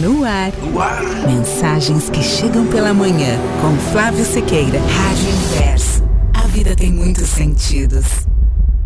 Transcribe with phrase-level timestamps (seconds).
[0.00, 0.52] No ar.
[0.62, 1.02] No ar.
[1.26, 3.36] Mensagens que chegam pela manhã.
[3.60, 4.78] Com Flávio Sequeira.
[4.78, 6.04] Rádio Inverso.
[6.34, 8.04] A vida tem muitos sentidos.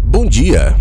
[0.03, 0.75] Bom dia.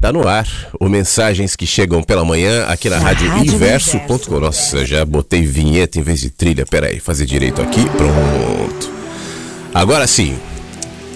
[0.00, 0.48] Tá no ar
[0.80, 4.16] o Mensagens que chegam pela manhã aqui na, Rádio Rádio Inverso.com.
[4.16, 4.40] Inverso.
[4.40, 6.66] Nossa, já botei vinheta em vez de trilha.
[6.66, 7.84] Pera aí, fazer direito aqui.
[7.90, 8.90] Pronto.
[9.72, 10.36] Agora sim.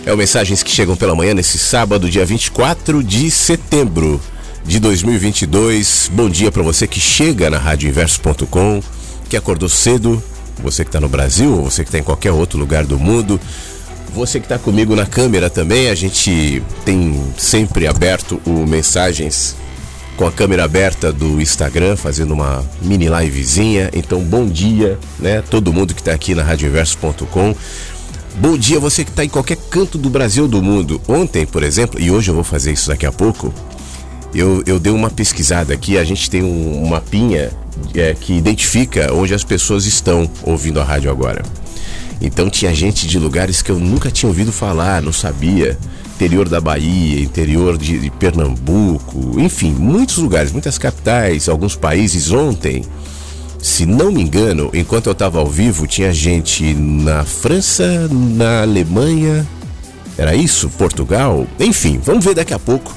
[0.07, 4.21] É o Mensagens que chegam pela manhã nesse sábado, dia 24 de setembro
[4.65, 6.11] de 2022.
[6.13, 8.83] Bom dia para você que chega na radioinverso.com,
[9.29, 10.23] que acordou cedo,
[10.63, 13.41] você que está no Brasil ou você que está em qualquer outro lugar do mundo.
[14.15, 19.57] Você que está comigo na câmera também, a gente tem sempre aberto o Mensagens
[20.17, 23.91] com a câmera aberta do Instagram, fazendo uma mini livezinha.
[23.93, 25.43] Então, bom dia, né?
[25.43, 27.57] Todo mundo que está aqui na radioinverso.com.
[28.37, 31.01] Bom dia você que está em qualquer canto do Brasil do mundo.
[31.09, 33.53] Ontem, por exemplo, e hoje eu vou fazer isso daqui a pouco,
[34.35, 35.97] eu, eu dei uma pesquisada aqui.
[35.97, 37.51] A gente tem um, mapinha
[37.95, 41.43] é, que identifica onde as pessoas estão ouvindo a rádio agora.
[42.21, 45.79] Então tinha gente de lugares que eu nunca tinha ouvido falar, não sabia.
[46.15, 52.31] Interior da Bahia, interior de, de Pernambuco, enfim, muitos lugares, muitas capitais, alguns países.
[52.31, 52.85] Ontem,
[53.61, 59.45] se não me engano, enquanto eu estava ao vivo, tinha gente na França, na Alemanha,
[60.17, 60.69] era isso?
[60.71, 61.47] Portugal?
[61.59, 62.95] Enfim, vamos ver daqui a pouco.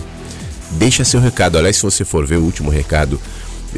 [0.72, 1.58] Deixa seu recado.
[1.58, 3.18] Aliás, se você for ver o último recado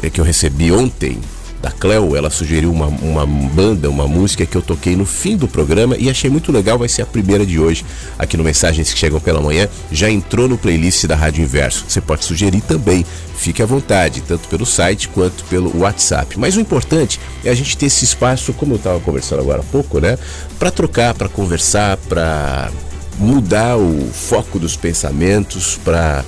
[0.02, 1.20] eh, que eu recebi ontem
[1.60, 5.48] da Cleo, ela sugeriu uma, uma banda, uma música que eu toquei no fim do
[5.48, 6.78] programa e achei muito legal.
[6.78, 7.84] Vai ser a primeira de hoje
[8.18, 9.68] aqui no Mensagens que Chegam pela Manhã.
[9.90, 11.84] Já entrou no playlist da Rádio Inverso.
[11.88, 13.04] Você pode sugerir também.
[13.36, 16.38] Fique à vontade, tanto pelo site quanto pelo WhatsApp.
[16.38, 19.64] Mas o importante é a gente ter esse espaço, como eu estava conversando agora há
[19.64, 20.18] pouco, né?
[20.58, 22.70] Para trocar, para conversar, para
[23.18, 26.24] mudar o foco dos pensamentos, para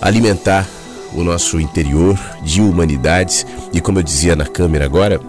[0.00, 0.66] alimentar
[1.14, 5.20] o nosso interior de humanidades e como eu dizia na câmera agora,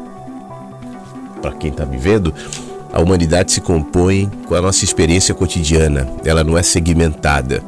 [1.41, 2.33] para quem está me vendo,
[2.93, 7.63] a humanidade se compõe com a nossa experiência cotidiana, ela não é segmentada.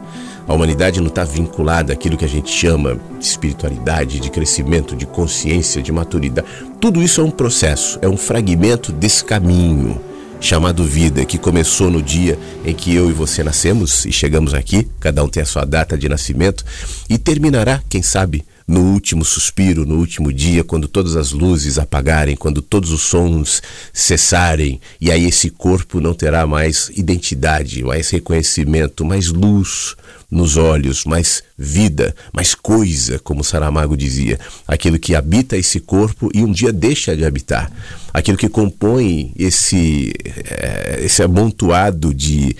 [0.45, 5.05] A humanidade não está vinculada àquilo que a gente chama de espiritualidade, de crescimento, de
[5.05, 6.47] consciência, de maturidade.
[6.81, 9.99] Tudo isso é um processo, é um fragmento desse caminho
[10.43, 14.89] chamado vida, que começou no dia em que eu e você nascemos e chegamos aqui,
[14.99, 16.65] cada um tem a sua data de nascimento,
[17.09, 22.35] e terminará, quem sabe, no último suspiro, no último dia, quando todas as luzes apagarem,
[22.35, 29.03] quando todos os sons cessarem, e aí esse corpo não terá mais identidade, mais reconhecimento,
[29.05, 29.95] mais luz
[30.31, 36.43] nos olhos, mais vida, mais coisa, como Saramago dizia, aquilo que habita esse corpo e
[36.43, 37.71] um dia deixa de habitar,
[38.11, 42.55] aquilo que compõe esse, eh, esse amontoado de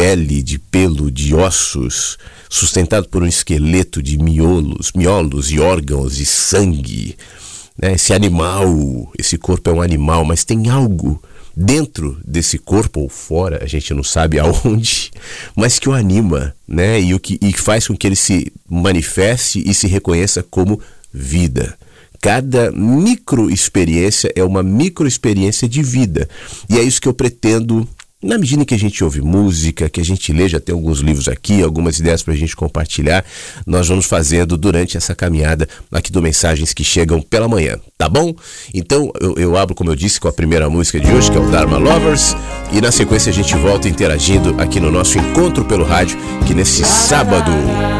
[0.00, 2.16] pele, de pelo, de ossos,
[2.48, 7.18] sustentado por um esqueleto de miolos, miolos e órgãos e sangue.
[7.76, 7.92] Né?
[7.92, 11.22] Esse animal, esse corpo é um animal, mas tem algo
[11.54, 15.10] dentro desse corpo ou fora, a gente não sabe aonde,
[15.54, 16.98] mas que o anima, né?
[16.98, 20.80] E o que e faz com que ele se manifeste e se reconheça como
[21.12, 21.76] vida.
[22.22, 26.26] Cada micro experiência é uma micro experiência de vida.
[26.70, 27.86] E é isso que eu pretendo
[28.22, 30.98] na medida em que a gente ouve música, que a gente lê, já tem alguns
[30.98, 33.24] livros aqui, algumas ideias para a gente compartilhar,
[33.66, 38.34] nós vamos fazendo durante essa caminhada aqui do Mensagens que Chegam pela Manhã, tá bom?
[38.74, 41.40] Então eu, eu abro, como eu disse, com a primeira música de hoje, que é
[41.40, 42.36] o Dharma Lovers,
[42.72, 46.84] e na sequência a gente volta interagindo aqui no nosso encontro pelo rádio, que nesse
[46.84, 47.50] sábado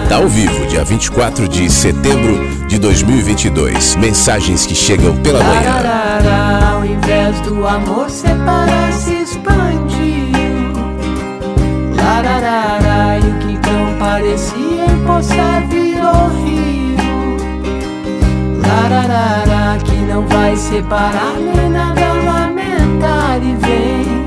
[0.07, 2.39] tá ao vivo, dia 24 de setembro
[2.69, 3.97] de 2022.
[3.97, 6.75] Mensagens que Chegam pela Manhã.
[6.75, 9.21] Ao invés do amor separar se
[12.10, 17.36] Lararara, e o que então parecia empoçar virou rio
[18.66, 24.27] Lararara, que não vai separar nem nada lamentar e vem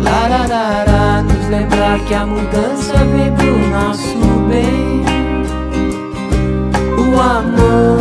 [0.00, 4.16] Lararara, nos lembrar que a mudança vem pro nosso
[4.48, 5.04] bem
[6.96, 7.98] O amor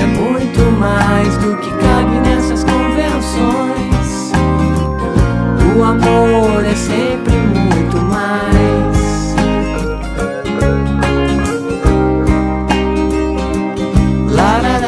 [0.00, 2.83] é muito mais do que cabe nessas convenções.
[5.76, 9.34] O amor é sempre muito mais.
[14.30, 14.84] La la.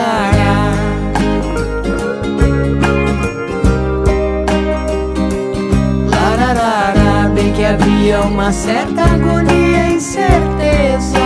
[7.35, 11.19] Bem que havia uma certa agonia e incerteza.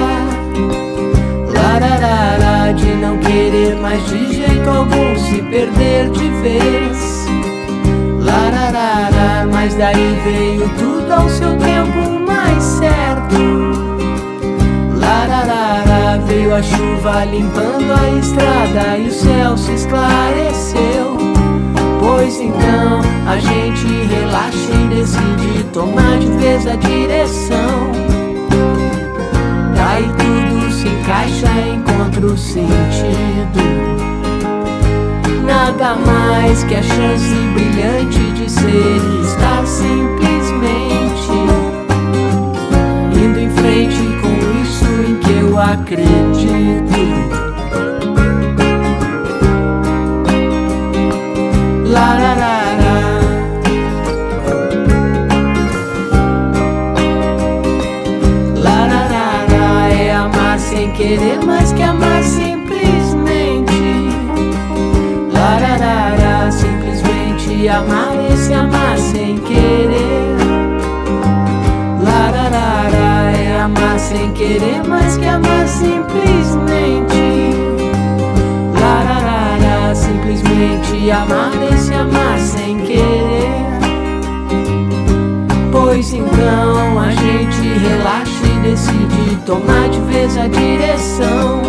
[1.53, 6.80] Lararara de não querer mais de jeito algum se perder de vez
[9.63, 13.37] mas daí veio tudo ao seu tempo mais certo.
[14.97, 21.15] Lararara, veio a chuva limpando a estrada e o céu se esclareceu.
[21.99, 27.93] Pois então a gente relaxa e decide tomar de vez a direção.
[29.77, 34.00] Daí tudo se encaixa, encontra o sentido.
[35.51, 41.33] Nada mais que a chance brilhante de ser e estar simplesmente
[43.21, 47.50] indo em frente com isso em que eu acredito.
[67.81, 70.37] Amar esse amar sem querer.
[72.03, 77.55] Lararara é amar sem querer, mas que amar simplesmente.
[78.79, 83.71] Lararara, simplesmente amar esse amar sem querer.
[85.73, 91.63] Pois então a gente relaxa e decide tomar de vez a direção.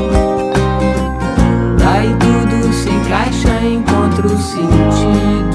[1.77, 5.50] Daí tudo se encaixa, encontra o sentido.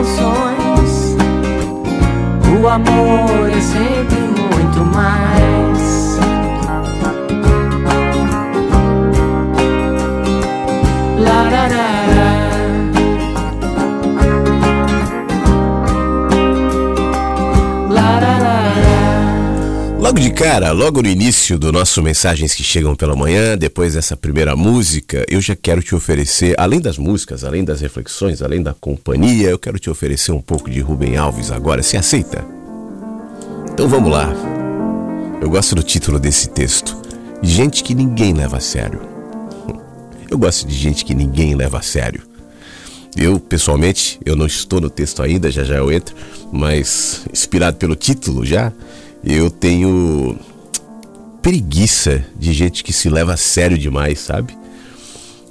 [0.00, 1.16] Convenções.
[2.58, 5.69] O amor é sempre muito mais.
[20.10, 24.16] Logo de cara, logo no início do nosso Mensagens que Chegam pela Manhã, depois dessa
[24.16, 28.74] primeira música, eu já quero te oferecer, além das músicas, além das reflexões, além da
[28.74, 31.80] companhia, eu quero te oferecer um pouco de Rubem Alves agora.
[31.80, 32.44] Se aceita?
[33.72, 34.34] Então vamos lá.
[35.40, 37.00] Eu gosto do título desse texto:
[37.40, 39.02] Gente que ninguém leva a sério.
[40.28, 42.22] Eu gosto de gente que ninguém leva a sério.
[43.16, 46.16] Eu, pessoalmente, eu não estou no texto ainda, já já eu entro,
[46.52, 48.72] mas inspirado pelo título já,
[49.24, 50.38] eu tenho
[51.42, 54.56] preguiça de gente que se leva a sério demais, sabe?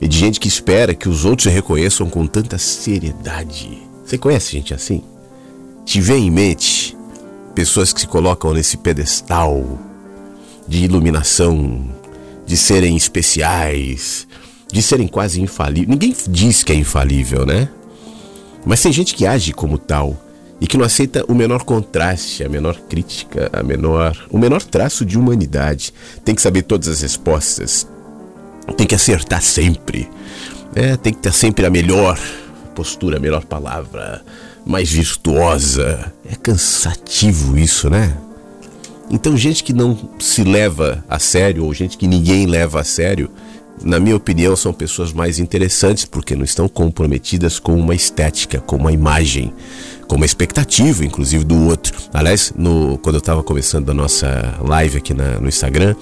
[0.02, 3.82] E de gente que espera que os outros se reconheçam com tanta seriedade.
[4.06, 5.04] Você conhece gente assim?
[5.86, 6.98] Te vem em mente
[7.54, 9.80] pessoas que se colocam nesse pedestal
[10.68, 11.90] de iluminação,
[12.46, 14.28] de serem especiais,
[14.72, 15.90] de serem quase infalíveis.
[15.90, 17.68] Ninguém diz que é infalível, né?
[18.66, 20.18] Mas tem gente que age como tal
[20.62, 25.06] e que não aceita o menor contraste, a menor crítica, a menor, o menor traço
[25.06, 25.94] de humanidade.
[26.24, 27.88] Tem que saber todas as respostas.
[28.76, 30.10] Tem que acertar sempre.
[30.76, 32.20] É, tem que ter sempre a melhor
[32.76, 34.22] postura, a melhor palavra,
[34.66, 36.12] mais virtuosa.
[36.30, 38.16] É cansativo isso, né?
[39.10, 43.32] Então, gente que não se leva a sério, ou gente que ninguém leva a sério,
[43.84, 48.76] na minha opinião, são pessoas mais interessantes porque não estão comprometidas com uma estética, com
[48.76, 49.54] uma imagem,
[50.10, 51.96] com uma expectativa, inclusive, do outro.
[52.12, 55.96] Aliás, no, quando eu estava começando a nossa live aqui na, no Instagram,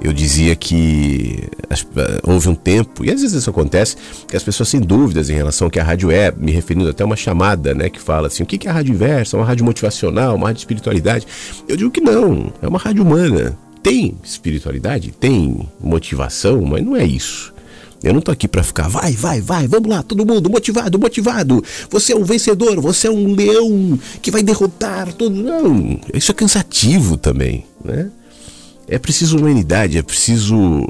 [0.00, 1.84] eu dizia que as,
[2.22, 3.96] houve um tempo, e às vezes isso acontece,
[4.28, 7.02] que as pessoas têm dúvidas em relação ao que a rádio é, me referindo até
[7.02, 9.36] a uma chamada, né, que fala assim, o que é a rádio inversa?
[9.36, 11.26] Uma rádio motivacional, uma rádio de espiritualidade?
[11.66, 13.58] Eu digo que não, é uma rádio humana.
[13.82, 17.52] Tem espiritualidade, tem motivação, mas não é isso.
[18.02, 21.64] Eu não tô aqui para ficar, vai, vai, vai, vamos lá, todo mundo motivado, motivado.
[21.90, 25.34] Você é um vencedor, você é um leão que vai derrotar todo.
[25.34, 28.10] Não, isso é cansativo também, né?
[28.86, 30.86] É preciso humanidade, é preciso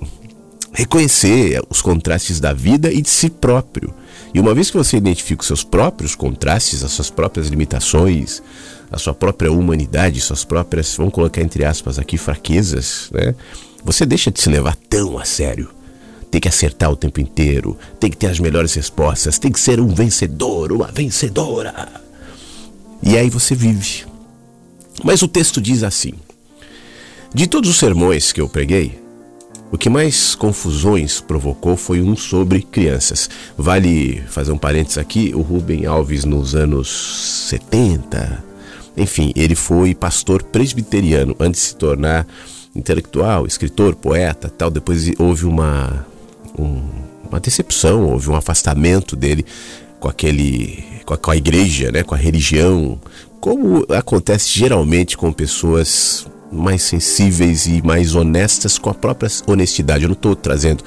[0.73, 3.93] reconhecer os contrastes da vida e de si próprio.
[4.35, 8.43] E uma vez que você identifica os seus próprios contrastes, as suas próprias limitações,
[8.91, 13.35] a sua própria humanidade, suas próprias, vamos colocar entre aspas aqui, fraquezas, né?
[13.85, 15.71] Você deixa de se levar tão a sério.
[16.31, 19.81] Tem que acertar o tempo inteiro, tem que ter as melhores respostas, tem que ser
[19.81, 21.89] um vencedor, uma vencedora.
[23.03, 24.05] E aí você vive.
[25.03, 26.13] Mas o texto diz assim:
[27.33, 29.01] De todos os sermões que eu preguei,
[29.71, 33.29] o que mais confusões provocou foi um sobre crianças.
[33.57, 38.45] Vale fazer um parênteses aqui: o Rubem Alves, nos anos 70,
[38.97, 42.27] enfim, ele foi pastor presbiteriano antes de se tornar
[42.75, 44.71] intelectual, escritor, poeta, tal.
[44.71, 46.07] Depois houve uma
[46.59, 46.83] um,
[47.29, 49.45] uma decepção, houve um afastamento dele
[50.00, 53.00] com aquele com a, com a igreja, né, com a religião,
[53.41, 60.05] como acontece geralmente com pessoas mais sensíveis e mais honestas com a própria honestidade.
[60.05, 60.83] Eu não estou trazendo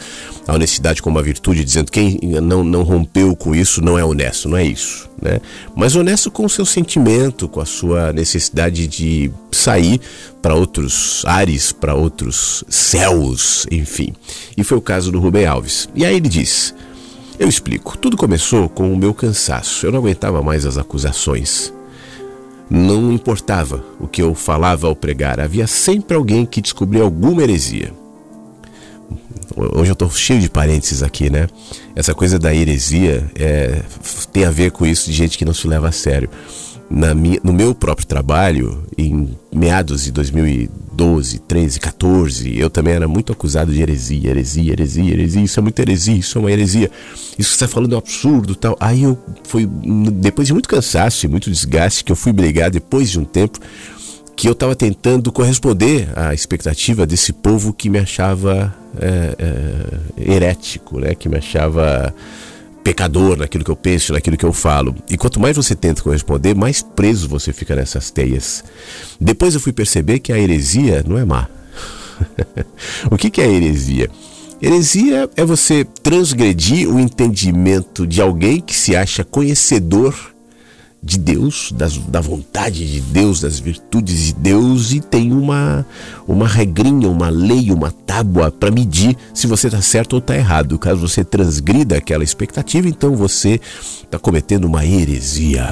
[0.47, 4.49] a honestidade como uma virtude, dizendo quem não, não rompeu com isso não é honesto,
[4.49, 5.09] não é isso.
[5.21, 5.39] Né?
[5.75, 10.01] Mas honesto com o seu sentimento, com a sua necessidade de sair
[10.41, 14.13] para outros ares, para outros céus, enfim.
[14.57, 15.87] E foi o caso do Rubem Alves.
[15.93, 16.73] E aí ele diz:
[17.37, 17.97] Eu explico.
[17.97, 19.85] Tudo começou com o meu cansaço.
[19.85, 21.71] Eu não aguentava mais as acusações.
[22.73, 27.91] Não importava o que eu falava ao pregar, havia sempre alguém que descobria alguma heresia.
[29.53, 31.47] Hoje eu estou cheio de parênteses aqui, né?
[31.93, 33.81] Essa coisa da heresia é,
[34.31, 36.29] tem a ver com isso de gente que não se leva a sério
[36.91, 43.07] na minha, no meu próprio trabalho, em meados de 2012, 13, 14, eu também era
[43.07, 46.91] muito acusado de heresia, heresia, heresia, heresia, isso é muito heresia, isso é uma heresia,
[47.15, 48.75] isso que você está falando é um absurdo tal.
[48.77, 53.09] Aí eu fui, depois de muito cansaço e muito desgaste, que eu fui brigar depois
[53.09, 53.59] de um tempo,
[54.35, 60.99] que eu estava tentando corresponder à expectativa desse povo que me achava é, é, herético,
[60.99, 61.15] né?
[61.15, 62.13] que me achava
[62.83, 64.95] pecador naquilo que eu penso, naquilo que eu falo.
[65.09, 68.63] E quanto mais você tenta corresponder, mais preso você fica nessas teias.
[69.19, 71.47] Depois eu fui perceber que a heresia não é má.
[73.09, 74.09] o que, que é heresia?
[74.61, 80.30] Heresia é você transgredir o entendimento de alguém que se acha conhecedor
[81.03, 85.85] de Deus, das, da vontade de Deus, das virtudes de Deus e tem uma,
[86.27, 90.77] uma regrinha, uma lei, uma tábua para medir se você está certo ou está errado.
[90.77, 93.59] Caso você transgrida aquela expectativa, então você
[94.03, 95.67] está cometendo uma heresia.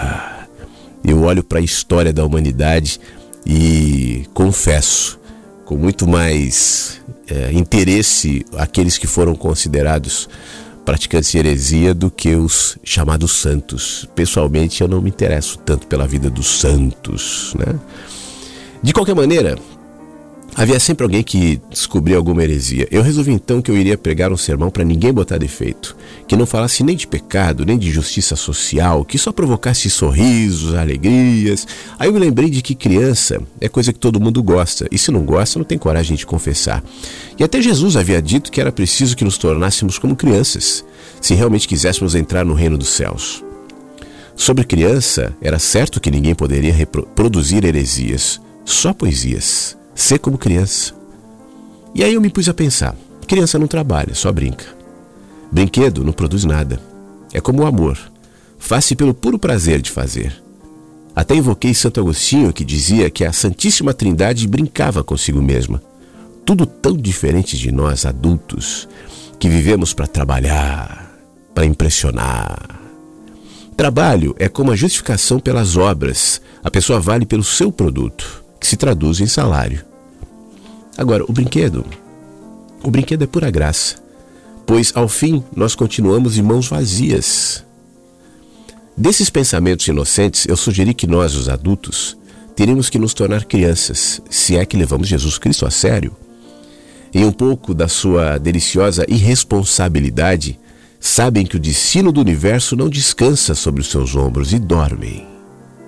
[1.03, 2.99] Eu olho para a história da humanidade
[3.45, 5.19] e confesso
[5.63, 10.27] com muito mais é, interesse aqueles que foram considerados
[10.89, 14.09] praticantes de heresia do que os chamados santos.
[14.15, 17.79] Pessoalmente, eu não me interesso tanto pela vida dos santos, né?
[18.81, 19.55] De qualquer maneira,
[20.55, 22.87] havia sempre alguém que descobria alguma heresia.
[22.91, 25.95] Eu resolvi então que eu iria pregar um sermão para ninguém botar defeito,
[26.27, 31.67] que não falasse nem de pecado, nem de justiça social, que só provocasse sorrisos, alegrias.
[31.97, 35.11] Aí eu me lembrei de que criança é coisa que todo mundo gosta, e se
[35.11, 36.83] não gosta, não tem coragem de confessar.
[37.37, 40.83] E até Jesus havia dito que era preciso que nos tornássemos como crianças,
[41.21, 43.43] se realmente quiséssemos entrar no reino dos céus.
[44.35, 50.93] Sobre criança, era certo que ninguém poderia reproduzir heresias, só poesias, ser como criança.
[51.93, 52.95] E aí eu me pus a pensar:
[53.27, 54.65] criança não trabalha, só brinca.
[55.51, 56.79] Brinquedo não produz nada.
[57.33, 57.97] É como o amor,
[58.57, 60.33] faz-se pelo puro prazer de fazer.
[61.15, 65.81] Até invoquei Santo Agostinho, que dizia que a Santíssima Trindade brincava consigo mesma
[66.49, 68.87] tudo tão diferente de nós adultos
[69.37, 71.15] que vivemos para trabalhar,
[71.53, 72.81] para impressionar.
[73.77, 76.41] Trabalho é como a justificação pelas obras.
[76.63, 79.85] A pessoa vale pelo seu produto, que se traduz em salário.
[80.99, 81.85] Agora, o brinquedo.
[82.83, 83.95] O brinquedo é pura graça,
[84.65, 87.63] pois ao fim nós continuamos em mãos vazias.
[88.97, 92.17] Desses pensamentos inocentes, eu sugeri que nós, os adultos,
[92.53, 96.13] teríamos que nos tornar crianças, se é que levamos Jesus Cristo a sério
[97.13, 100.59] em um pouco da sua deliciosa irresponsabilidade,
[100.99, 105.25] sabem que o destino do universo não descansa sobre os seus ombros e dormem,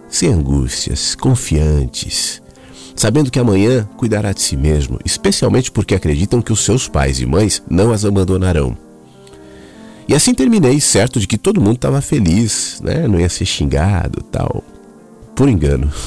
[0.10, 2.42] sem angústias, confiantes,
[2.96, 7.26] sabendo que amanhã cuidará de si mesmo, especialmente porque acreditam que os seus pais e
[7.26, 8.78] mães não as abandonarão.
[10.08, 13.08] E assim terminei, certo de que todo mundo estava feliz, né?
[13.08, 14.64] não ia ser xingado tal.
[15.36, 15.92] Por engano.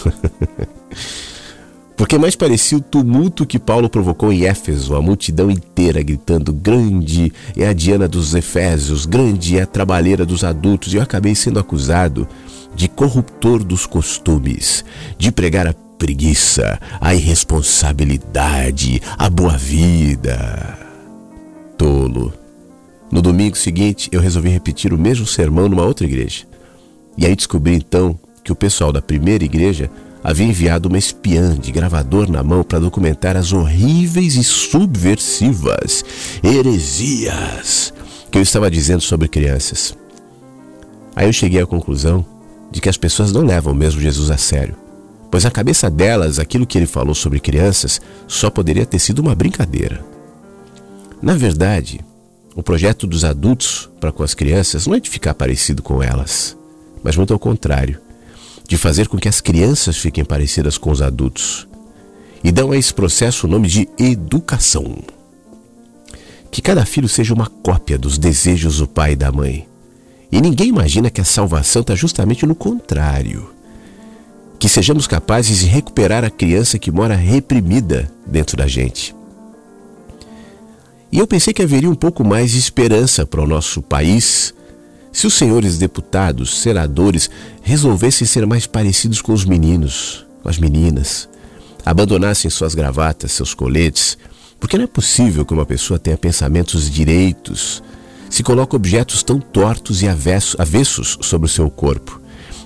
[1.97, 7.33] Porque mais parecia o tumulto que Paulo provocou em Éfeso, a multidão inteira gritando: Grande
[7.57, 11.61] é a Diana dos Efésios, grande é a trabalheira dos adultos, e eu acabei sendo
[11.61, 12.27] acusado
[12.75, 14.85] de corruptor dos costumes,
[15.17, 15.73] de pregar a
[16.05, 20.79] preguiça, a irresponsabilidade, a boa vida.
[21.79, 22.31] Tolo.
[23.11, 26.45] No domingo seguinte, eu resolvi repetir o mesmo sermão numa outra igreja.
[27.17, 29.91] E aí descobri então que o pessoal da primeira igreja
[30.23, 36.05] havia enviado uma espiã de gravador na mão para documentar as horríveis e subversivas
[36.43, 37.95] heresias
[38.31, 39.97] que eu estava dizendo sobre crianças.
[41.17, 42.27] Aí eu cheguei à conclusão
[42.71, 44.84] de que as pessoas não levam mesmo Jesus a sério,
[45.35, 49.35] pois na cabeça delas aquilo que ele falou sobre crianças só poderia ter sido uma
[49.35, 50.01] brincadeira.
[51.21, 51.99] Na verdade,
[52.55, 56.57] o projeto dos adultos para com as crianças não é de ficar parecido com elas,
[57.03, 57.99] mas muito ao contrário
[58.69, 61.67] de fazer com que as crianças fiquem parecidas com os adultos.
[62.45, 65.03] E dão a esse processo o nome de educação.
[66.49, 69.67] Que cada filho seja uma cópia dos desejos do pai e da mãe.
[70.31, 73.54] E ninguém imagina que a salvação está justamente no contrário.
[74.59, 79.15] Que sejamos capazes de recuperar a criança que mora reprimida dentro da gente.
[81.11, 84.55] E eu pensei que haveria um pouco mais de esperança para o nosso país
[85.13, 87.31] se os senhores deputados, senadores,
[87.63, 91.29] resolvessem ser mais parecidos com os meninos, com as meninas,
[91.87, 94.19] abandonassem suas gravatas, seus coletes,
[94.59, 97.83] porque não é possível que uma pessoa tenha pensamentos direitos
[98.35, 102.21] se coloca objetos tão tortos e avessos sobre o seu corpo.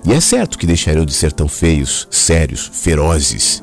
[0.04, 3.62] E é certo que deixariam de ser tão feios, sérios, ferozes.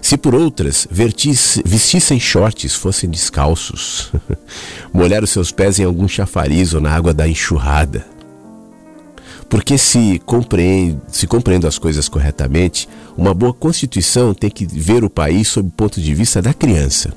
[0.00, 4.12] Se por outras vestissem shorts, fossem descalços,
[4.92, 8.06] molhar os seus pés em algum chafariz ou na água da enxurrada.
[9.48, 15.10] Porque se compreendo, se compreendo as coisas corretamente, uma boa constituição tem que ver o
[15.10, 17.12] país sob o ponto de vista da criança.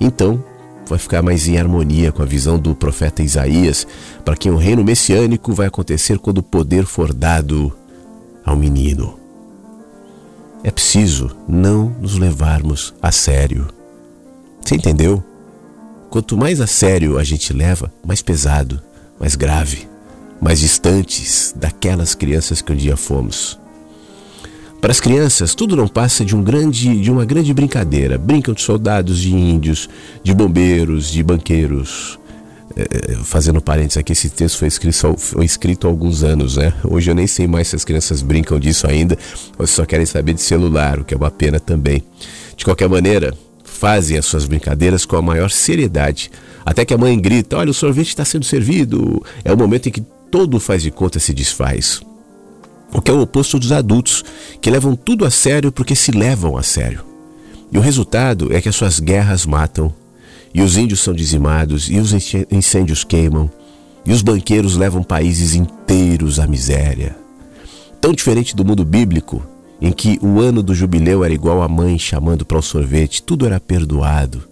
[0.00, 0.42] Então,
[0.88, 3.86] vai ficar mais em harmonia com a visão do profeta Isaías,
[4.24, 7.72] para que o reino messiânico vai acontecer quando o poder for dado
[8.44, 9.18] ao menino.
[10.62, 13.68] É preciso não nos levarmos a sério.
[14.60, 15.22] Você entendeu?
[16.10, 18.80] Quanto mais a sério a gente leva, mais pesado,
[19.18, 19.88] mais grave
[20.40, 23.58] mais distantes daquelas crianças que um dia fomos.
[24.80, 28.18] Para as crianças, tudo não passa de, um grande, de uma grande brincadeira.
[28.18, 29.88] Brincam de soldados, de índios,
[30.22, 32.18] de bombeiros, de banqueiros.
[32.76, 36.74] É, fazendo parênteses aqui, esse texto foi escrito, foi escrito há alguns anos, né?
[36.84, 39.16] Hoje eu nem sei mais se as crianças brincam disso ainda
[39.58, 42.02] ou se só querem saber de celular, o que é uma pena também.
[42.54, 46.30] De qualquer maneira, fazem as suas brincadeiras com a maior seriedade.
[46.66, 49.22] Até que a mãe grita: Olha, o sorvete está sendo servido.
[49.42, 52.02] É o momento em que todo faz de conta se desfaz.
[52.92, 54.24] O que é o oposto dos adultos,
[54.60, 57.04] que levam tudo a sério porque se levam a sério.
[57.70, 59.92] E o resultado é que as suas guerras matam,
[60.54, 62.12] e os índios são dizimados, e os
[62.50, 63.50] incêndios queimam,
[64.04, 67.16] e os banqueiros levam países inteiros à miséria.
[68.00, 69.44] Tão diferente do mundo bíblico,
[69.80, 73.44] em que o ano do jubileu era igual a mãe chamando para o sorvete, tudo
[73.44, 74.42] era perdoado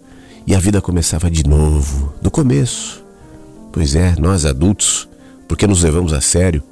[0.47, 3.03] e a vida começava de novo, do começo.
[3.71, 5.09] Pois é, nós adultos
[5.47, 6.63] porque nos levamos a sério,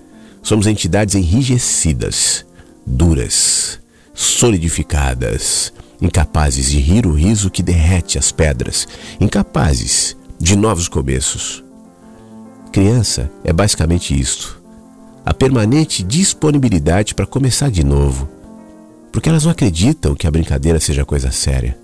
[0.43, 2.45] somos entidades enrijecidas,
[2.85, 3.79] duras,
[4.13, 8.87] solidificadas, incapazes de rir o riso que derrete as pedras,
[9.19, 11.63] incapazes de novos começos.
[12.71, 14.61] Criança é basicamente isto:
[15.25, 18.27] a permanente disponibilidade para começar de novo,
[19.11, 21.77] porque elas não acreditam que a brincadeira seja coisa séria.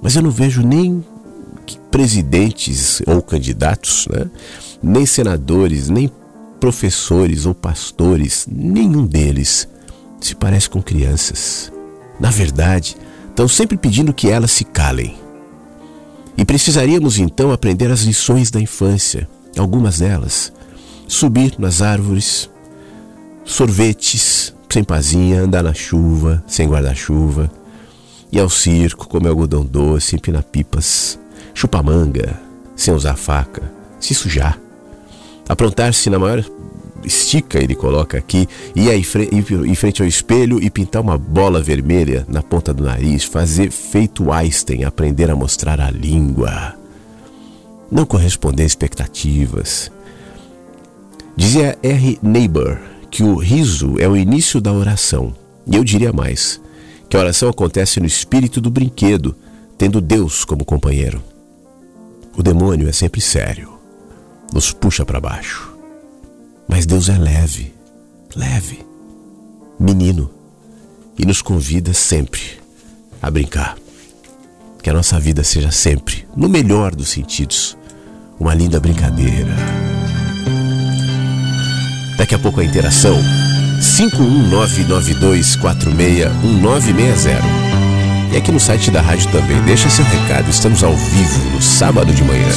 [0.00, 1.04] Mas eu não vejo nem
[1.90, 4.28] presidentes ou candidatos, né?
[4.82, 6.10] nem senadores, nem
[6.62, 9.66] professores ou pastores, nenhum deles
[10.20, 11.72] se parece com crianças.
[12.20, 12.96] Na verdade,
[13.28, 15.16] estão sempre pedindo que elas se calem.
[16.38, 20.52] E precisaríamos então aprender as lições da infância, algumas delas.
[21.08, 22.48] Subir nas árvores,
[23.44, 27.50] sorvetes, sem pazinha, andar na chuva, sem guarda-chuva,
[28.30, 31.18] ir ao circo, comer algodão doce, empinar pipas,
[31.54, 32.40] chupar manga,
[32.76, 34.56] sem usar faca, se sujar,
[35.48, 36.44] aprontar-se na maior
[37.04, 42.42] estica, ele coloca aqui, ir em frente ao espelho e pintar uma bola vermelha na
[42.42, 46.74] ponta do nariz, fazer feito Einstein, aprender a mostrar a língua,
[47.90, 49.90] não corresponder a expectativas.
[51.36, 52.18] Dizia R.
[52.22, 52.78] Neighbor
[53.10, 55.34] que o riso é o início da oração,
[55.66, 56.60] e eu diria mais,
[57.08, 59.34] que a oração acontece no espírito do brinquedo,
[59.76, 61.22] tendo Deus como companheiro.
[62.36, 63.71] O demônio é sempre sério
[64.52, 65.72] nos puxa para baixo.
[66.68, 67.74] Mas Deus é leve,
[68.34, 68.80] leve,
[69.78, 70.30] menino,
[71.18, 72.40] e nos convida sempre
[73.20, 73.76] a brincar.
[74.82, 77.76] Que a nossa vida seja sempre, no melhor dos sentidos,
[78.38, 79.54] uma linda brincadeira.
[82.16, 83.18] Daqui a pouco a interação
[83.80, 86.32] 51992461960.
[88.32, 89.60] E aqui no site da rádio também.
[89.62, 92.48] Deixa seu recado, estamos ao vivo no sábado de manhã.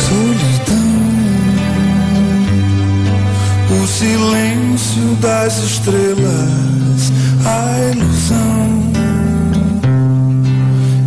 [4.05, 7.11] Silêncio das estrelas,
[7.43, 8.91] a ilusão.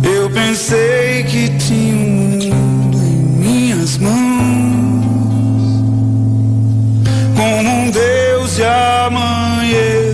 [0.03, 4.15] Eu pensei que tinha um mundo em minhas mãos,
[7.37, 10.08] como um Deus e amanheço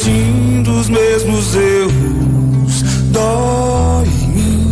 [0.00, 2.82] repetindo os mesmos erros.
[3.10, 4.70] Dói em mim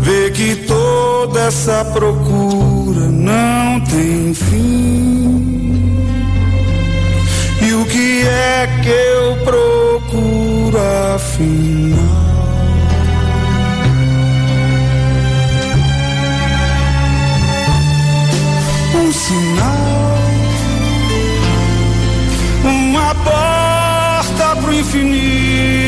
[0.00, 6.00] ver que toda essa procura não tem fim.
[7.62, 10.78] E o que é que eu procuro
[11.14, 11.99] afinal?
[24.82, 25.79] Porta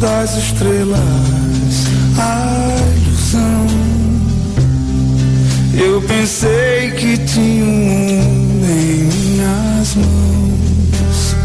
[0.00, 0.98] das estrelas,
[2.18, 3.66] a ilusão.
[5.78, 11.36] Eu pensei que tinha um em minhas mãos,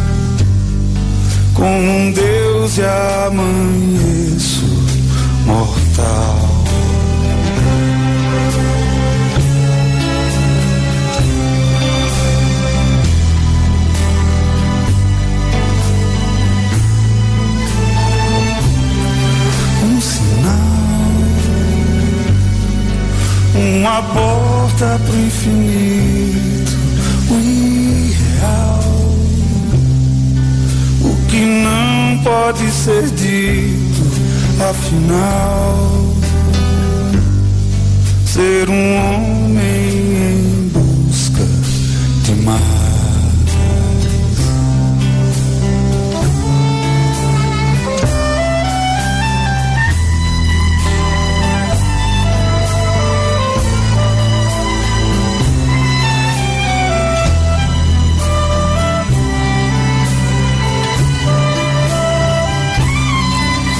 [1.53, 2.83] como um Deus e
[3.27, 4.65] amanheço
[5.45, 6.34] mortal.
[23.75, 26.77] Uma porta pro infinito,
[27.29, 28.79] o irreal,
[31.01, 34.01] o que não pode ser dito,
[34.69, 36.15] afinal,
[38.25, 39.44] ser um homem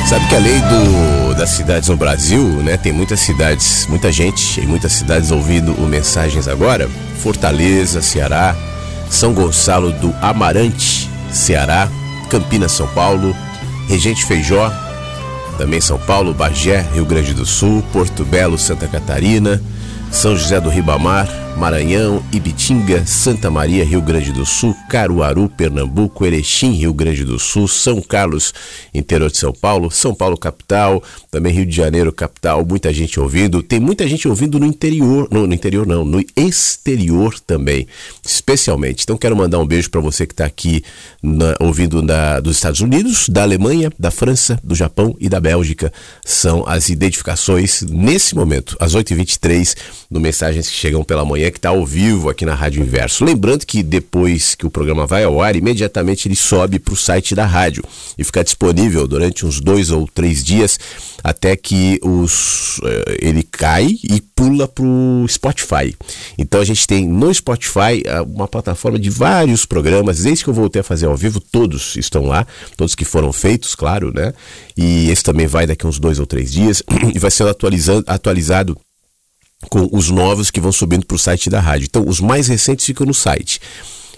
[0.08, 4.68] Sabe que além do, das cidades no Brasil, né, tem muitas cidades, muita gente em
[4.68, 6.88] muitas cidades ouvindo o Mensagens agora.
[7.18, 8.56] Fortaleza, Ceará,
[9.10, 11.90] São Gonçalo do Amarante, Ceará,
[12.30, 13.36] Campinas, São Paulo,
[13.90, 14.72] Regente Feijó,
[15.58, 19.60] também São Paulo, Bagé, Rio Grande do Sul, Porto Belo, Santa Catarina,
[20.12, 26.72] São José do Ribamar, Maranhão, Ibitinga, Santa Maria, Rio Grande do Sul, Caruaru, Pernambuco, Erechim,
[26.74, 28.54] Rio Grande do Sul, São Carlos,
[28.94, 33.64] interior de São Paulo, São Paulo capital, também Rio de Janeiro capital, muita gente ouvindo.
[33.64, 37.88] Tem muita gente ouvindo no interior, no, no interior não, no exterior também,
[38.24, 39.04] especialmente.
[39.04, 40.84] Então quero mandar um beijo para você que está aqui
[41.24, 45.92] na- ouvindo na, dos Estados Unidos, da Alemanha, da França, do Japão e da Bélgica.
[46.26, 49.76] São as identificações nesse momento, às 8h23,
[50.12, 53.24] no Mensagens que Chegam pela Manhã, que está ao vivo aqui na Rádio Inverso.
[53.24, 57.36] Lembrando que depois que o programa vai ao ar, imediatamente ele sobe para o site
[57.36, 57.84] da rádio
[58.18, 60.80] e fica disponível durante uns dois ou três dias
[61.24, 65.96] até que os, eh, ele cai e pula para o Spotify.
[66.38, 70.54] Então a gente tem no Spotify ah, uma plataforma de vários programas, desde que eu
[70.54, 72.46] voltei a fazer ao vivo, todos estão lá,
[72.78, 74.34] todos que foram feitos, claro, né?
[74.78, 77.50] E esse também vai daqui uns dois ou três dias e vai sendo
[78.06, 78.78] atualizado
[79.70, 81.86] com os novos que vão subindo para o site da rádio.
[81.86, 83.60] Então, os mais recentes ficam no site.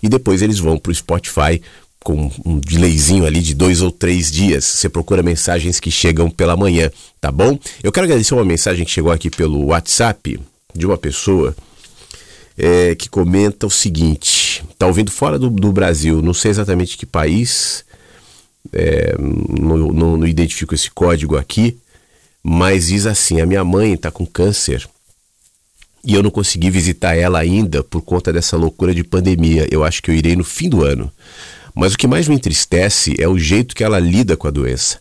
[0.02, 1.62] E depois eles vão para o Spotify
[2.04, 4.64] com um delayzinho ali de dois ou três dias.
[4.64, 7.60] Você procura mensagens que chegam pela manhã, tá bom?
[7.84, 10.40] Eu quero agradecer uma mensagem que chegou aqui pelo WhatsApp
[10.74, 11.56] de uma pessoa
[12.58, 17.06] é, que comenta o seguinte: tá ouvindo fora do, do Brasil, não sei exatamente que
[17.06, 17.84] país,
[18.72, 21.78] é, não, não, não identifico esse código aqui,
[22.42, 24.88] mas diz assim: a minha mãe está com câncer
[26.08, 29.68] e eu não consegui visitar ela ainda por conta dessa loucura de pandemia.
[29.70, 31.12] Eu acho que eu irei no fim do ano.
[31.76, 35.00] Mas o que mais me entristece é o jeito que ela lida com a doença.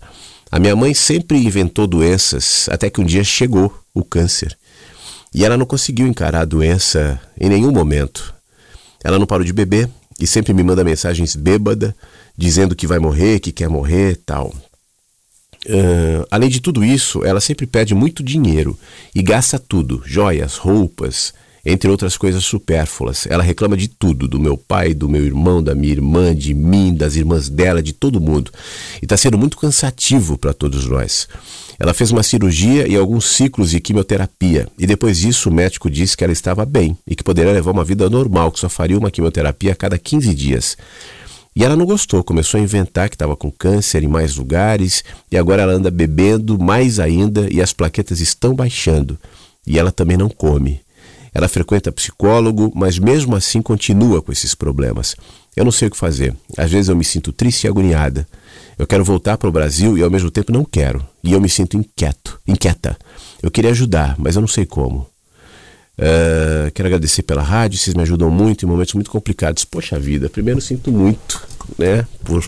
[0.50, 4.58] A minha mãe sempre inventou doenças até que um dia chegou o câncer.
[5.32, 8.34] E ela não conseguiu encarar a doença em nenhum momento.
[9.04, 9.88] Ela não parou de beber
[10.18, 11.94] e sempre me manda mensagens bêbada,
[12.36, 14.52] dizendo que vai morrer, que quer morrer tal.
[15.68, 18.78] Uh, além de tudo isso, ela sempre pede muito dinheiro
[19.14, 21.34] e gasta tudo: joias, roupas,
[21.66, 23.26] entre outras coisas supérfluas.
[23.28, 26.94] Ela reclama de tudo, do meu pai, do meu irmão, da minha irmã, de mim,
[26.94, 28.52] das irmãs dela, de todo mundo.
[29.02, 31.26] E está sendo muito cansativo para todos nós.
[31.78, 34.68] Ela fez uma cirurgia e alguns ciclos de quimioterapia.
[34.78, 37.84] E depois disso, o médico disse que ela estava bem e que poderia levar uma
[37.84, 40.76] vida normal, que só faria uma quimioterapia a cada 15 dias.
[41.56, 45.38] E ela não gostou, começou a inventar que estava com câncer em mais lugares e
[45.38, 49.18] agora ela anda bebendo mais ainda e as plaquetas estão baixando.
[49.66, 50.82] E ela também não come.
[51.32, 55.16] Ela frequenta psicólogo, mas mesmo assim continua com esses problemas.
[55.56, 56.36] Eu não sei o que fazer.
[56.58, 58.28] Às vezes eu me sinto triste e agoniada.
[58.78, 61.06] Eu quero voltar para o Brasil e ao mesmo tempo não quero.
[61.24, 62.98] E eu me sinto inquieto, inquieta.
[63.42, 65.06] Eu queria ajudar, mas eu não sei como.
[65.98, 69.64] Uh, quero agradecer pela rádio, vocês me ajudam muito em momentos muito complicados.
[69.64, 71.42] Poxa vida, primeiro sinto muito,
[71.78, 72.46] né, por,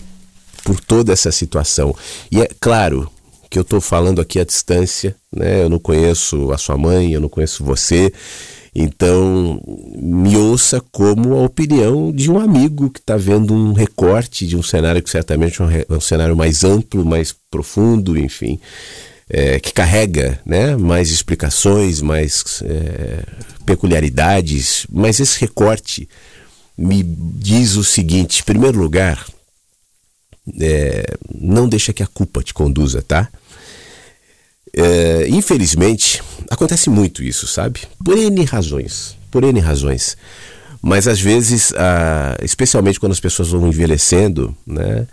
[0.63, 1.95] por toda essa situação.
[2.31, 3.09] E é claro
[3.49, 7.19] que eu estou falando aqui à distância, né, eu não conheço a sua mãe, eu
[7.19, 8.13] não conheço você,
[8.75, 9.59] então
[9.95, 14.61] me ouça como a opinião de um amigo que está vendo um recorte de um
[14.61, 18.59] cenário que certamente é um, é um cenário mais amplo, mais profundo, enfim
[19.29, 23.23] é, que carrega né, mais explicações, mais é,
[23.65, 26.09] peculiaridades, mas esse recorte
[26.77, 29.25] me diz o seguinte: em primeiro lugar,
[30.59, 33.29] é, não deixa que a culpa te conduza, tá?
[34.73, 37.81] É, infelizmente, acontece muito isso, sabe?
[38.03, 39.17] Por N razões.
[39.31, 40.15] Por N razões.
[40.81, 45.05] Mas às vezes, ah, especialmente quando as pessoas vão envelhecendo, né?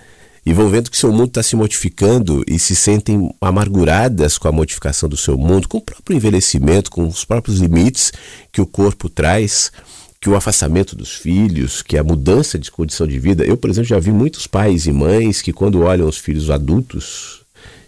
[0.47, 4.53] E vão vendo que seu mundo está se modificando e se sentem amarguradas com a
[4.53, 8.13] modificação do seu mundo, com o próprio envelhecimento, com os próprios limites
[8.53, 9.73] que o corpo traz,
[10.21, 13.45] que o afastamento dos filhos, que a mudança de condição de vida.
[13.45, 17.41] Eu, por exemplo, já vi muitos pais e mães que, quando olham os filhos adultos,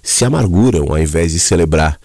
[0.03, 1.97] se amarguram ao invés de celebrar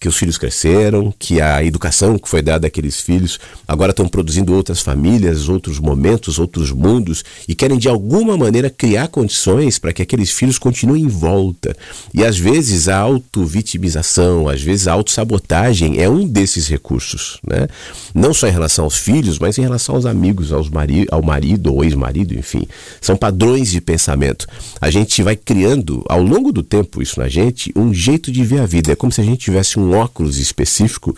[0.00, 4.54] que os filhos cresceram, que a educação que foi dada àqueles filhos agora estão produzindo
[4.54, 10.00] outras famílias, outros momentos, outros mundos e querem de alguma maneira criar condições para que
[10.00, 11.76] aqueles filhos continuem em volta.
[12.14, 17.68] E às vezes a auto-vitimização, às vezes a autossabotagem é um desses recursos, né?
[18.14, 21.74] Não só em relação aos filhos, mas em relação aos amigos, aos mari ao marido
[21.74, 22.66] ou ex-marido, enfim.
[23.02, 24.46] São padrões de pensamento.
[24.80, 28.60] A gente vai criando ao longo do tempo isso na gente, um jeito de ver
[28.60, 28.92] a vida.
[28.92, 31.16] É como se a gente tivesse um óculos específico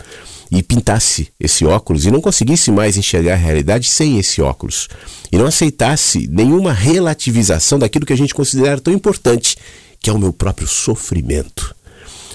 [0.51, 4.89] e pintasse esse óculos e não conseguisse mais enxergar a realidade sem esse óculos
[5.31, 9.57] e não aceitasse nenhuma relativização daquilo que a gente considera tão importante,
[9.99, 11.75] que é o meu próprio sofrimento.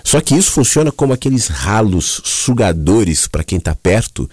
[0.04, 4.28] Só que isso funciona como aqueles ralos sugadores para quem está perto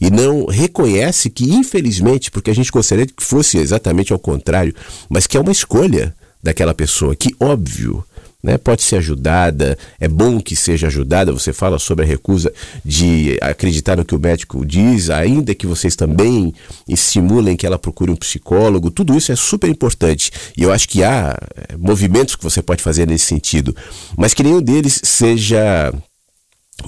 [0.00, 4.74] e não reconhece que, infelizmente, porque a gente gostaria que fosse exatamente ao contrário,
[5.08, 8.04] mas que é uma escolha daquela pessoa, que, óbvio,
[8.42, 11.32] né, pode ser ajudada, é bom que seja ajudada.
[11.32, 12.52] Você fala sobre a recusa
[12.84, 16.54] de acreditar no que o médico diz, ainda que vocês também
[16.88, 18.90] estimulem que ela procure um psicólogo.
[18.90, 22.82] Tudo isso é super importante e eu acho que há é, movimentos que você pode
[22.82, 23.76] fazer nesse sentido,
[24.16, 25.92] mas que nenhum deles seja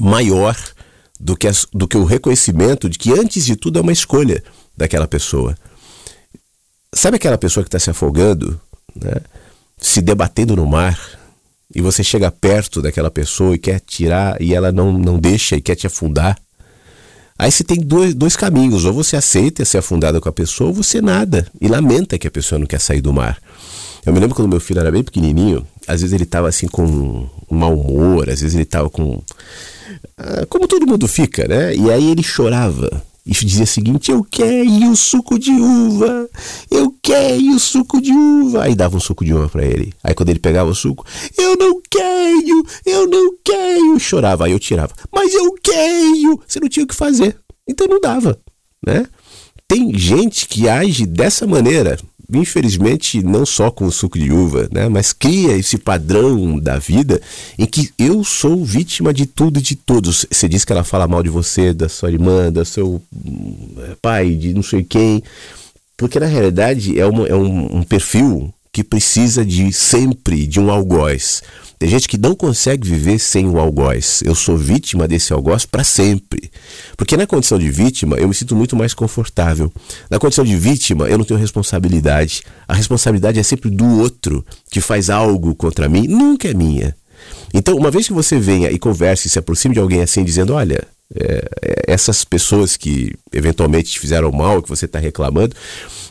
[0.00, 0.56] maior
[1.20, 4.42] do que, as, do que o reconhecimento de que, antes de tudo, é uma escolha
[4.76, 5.56] daquela pessoa.
[6.94, 8.60] Sabe aquela pessoa que está se afogando,
[8.94, 9.20] né,
[9.78, 10.98] se debatendo no mar?
[11.74, 15.60] E você chega perto daquela pessoa e quer tirar e ela não, não deixa e
[15.60, 16.38] quer te afundar.
[17.38, 20.74] Aí você tem dois, dois caminhos: ou você aceita ser afundada com a pessoa, ou
[20.74, 23.38] você nada e lamenta que a pessoa não quer sair do mar.
[24.04, 26.84] Eu me lembro quando meu filho era bem pequenininho, às vezes ele estava assim com
[26.84, 29.22] um mau humor, às vezes ele estava com.
[30.16, 31.74] Ah, como todo mundo fica, né?
[31.74, 36.28] E aí ele chorava e dizia o seguinte: Eu quero o suco de uva,
[36.70, 38.64] eu quero suco de uva.
[38.64, 39.92] Aí dava um suco de uva para ele.
[40.02, 41.04] Aí quando ele pegava o suco,
[41.36, 43.98] eu não quero, eu não quero.
[43.98, 46.40] Chorava, aí eu tirava, mas eu quero.
[46.46, 47.36] Você não tinha o que fazer,
[47.68, 48.38] então não dava,
[48.86, 49.06] né?
[49.66, 51.98] Tem gente que age dessa maneira,
[52.34, 57.18] infelizmente, não só com o suco de uva, né, mas cria esse padrão da vida
[57.58, 60.26] em que eu sou vítima de tudo e de todos.
[60.30, 64.34] Você diz que ela fala mal de você, da sua irmã, do seu hum, pai,
[64.34, 65.22] de não sei quem,
[65.96, 70.70] porque na realidade é, uma, é um, um perfil que precisa de sempre de um
[70.70, 71.42] algoz.
[71.78, 74.22] Tem gente que não consegue viver sem o algoz.
[74.24, 76.50] Eu sou vítima desse algoz para sempre.
[76.96, 79.70] Porque na condição de vítima, eu me sinto muito mais confortável.
[80.08, 82.44] Na condição de vítima, eu não tenho responsabilidade.
[82.66, 86.96] A responsabilidade é sempre do outro que faz algo contra mim, nunca é minha.
[87.52, 90.54] Então, uma vez que você venha e converse e se aproxime de alguém assim, dizendo:
[90.54, 95.54] Olha, é, é essas pessoas que eventualmente te fizeram mal, que você está reclamando,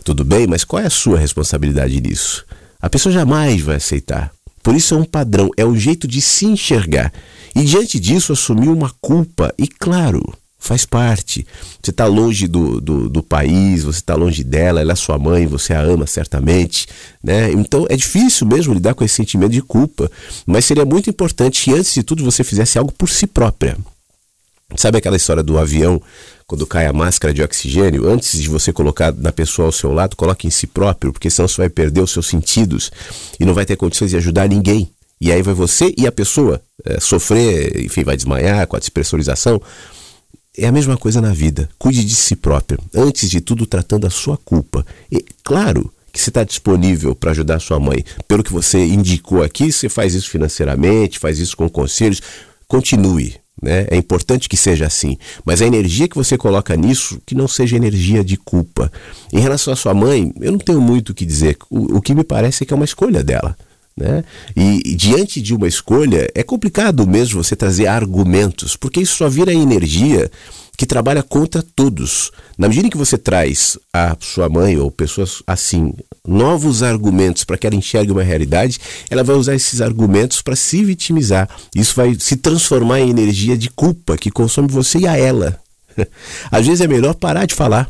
[0.03, 2.45] tudo bem, mas qual é a sua responsabilidade nisso?
[2.81, 4.31] A pessoa jamais vai aceitar.
[4.63, 7.11] Por isso é um padrão, é o jeito de se enxergar.
[7.55, 10.21] E diante disso assumir uma culpa e, claro,
[10.61, 11.45] faz parte.
[11.81, 15.47] Você está longe do, do, do, país, você está longe dela, ela é sua mãe,
[15.47, 16.87] você a ama certamente,
[17.23, 17.51] né?
[17.51, 20.09] Então é difícil mesmo lidar com esse sentimento de culpa,
[20.45, 23.75] mas seria muito importante que antes de tudo você fizesse algo por si própria.
[24.75, 26.01] Sabe aquela história do avião,
[26.47, 28.09] quando cai a máscara de oxigênio?
[28.09, 31.47] Antes de você colocar na pessoa ao seu lado, coloque em si próprio, porque senão
[31.47, 32.91] você vai perder os seus sentidos
[33.39, 34.89] e não vai ter condições de ajudar ninguém.
[35.19, 39.61] E aí vai você e a pessoa é, sofrer, enfim, vai desmaiar com a despressurização.
[40.57, 41.69] É a mesma coisa na vida.
[41.77, 42.79] Cuide de si próprio.
[42.93, 44.85] Antes de tudo, tratando a sua culpa.
[45.11, 48.03] E, claro que você está disponível para ajudar a sua mãe.
[48.27, 52.21] Pelo que você indicou aqui, você faz isso financeiramente, faz isso com conselhos.
[52.67, 53.35] Continue.
[53.61, 53.85] Né?
[53.89, 55.17] É importante que seja assim.
[55.45, 58.91] Mas a energia que você coloca nisso, que não seja energia de culpa.
[59.31, 61.57] Em relação à sua mãe, eu não tenho muito o que dizer.
[61.69, 63.55] O, o que me parece é que é uma escolha dela.
[64.01, 64.23] Né?
[64.55, 69.29] E, e, diante de uma escolha, é complicado mesmo você trazer argumentos, porque isso só
[69.29, 70.31] vira energia
[70.75, 72.31] que trabalha contra todos.
[72.57, 75.93] Na medida em que você traz a sua mãe ou pessoas assim
[76.27, 80.83] novos argumentos para que ela enxergue uma realidade, ela vai usar esses argumentos para se
[80.83, 81.47] vitimizar.
[81.75, 85.59] Isso vai se transformar em energia de culpa que consome você e a ela.
[86.49, 87.87] Às vezes é melhor parar de falar.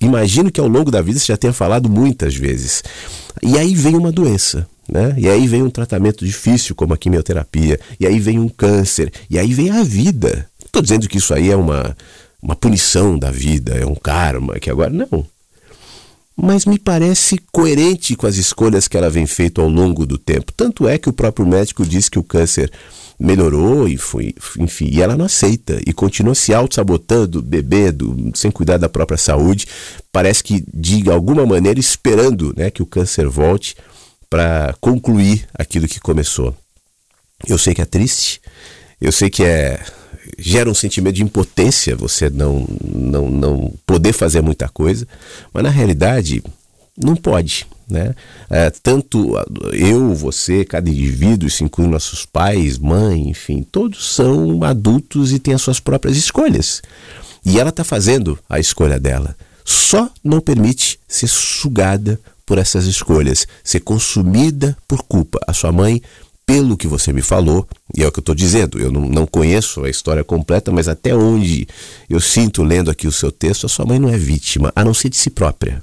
[0.00, 2.82] Imagino que ao longo da vida você já tenha falado muitas vezes.
[3.42, 4.66] E aí vem uma doença.
[4.88, 5.14] Né?
[5.16, 9.38] E aí vem um tratamento difícil, como a quimioterapia, e aí vem um câncer, e
[9.38, 10.48] aí vem a vida.
[10.64, 11.96] Estou dizendo que isso aí é uma,
[12.42, 14.90] uma punição da vida, é um karma, que agora.
[14.90, 15.24] Não.
[16.34, 20.50] Mas me parece coerente com as escolhas que ela vem feito ao longo do tempo.
[20.52, 22.72] Tanto é que o próprio médico disse que o câncer
[23.18, 28.78] melhorou e foi, enfim, e ela não aceita e continua se auto-sabotando, bebendo, sem cuidar
[28.78, 29.66] da própria saúde.
[30.10, 33.76] Parece que de alguma maneira esperando, né, que o câncer volte
[34.32, 36.56] para concluir aquilo que começou.
[37.46, 38.40] Eu sei que é triste,
[38.98, 39.78] eu sei que é
[40.38, 45.06] gera um sentimento de impotência você não não não poder fazer muita coisa,
[45.52, 46.42] mas na realidade
[46.96, 48.14] não pode, né?
[48.48, 49.34] É, tanto
[49.74, 55.52] eu, você, cada indivíduo, isso inclui nossos pais, mãe, enfim, todos são adultos e têm
[55.52, 56.80] as suas próprias escolhas.
[57.44, 59.36] E ela está fazendo a escolha dela.
[59.62, 65.38] Só não permite ser sugada por essas escolhas, ser consumida por culpa.
[65.46, 66.02] A sua mãe,
[66.44, 69.26] pelo que você me falou, e é o que eu estou dizendo, eu não, não
[69.26, 71.66] conheço a história completa, mas até onde
[72.08, 74.94] eu sinto lendo aqui o seu texto, a sua mãe não é vítima, a não
[74.94, 75.82] ser de si própria.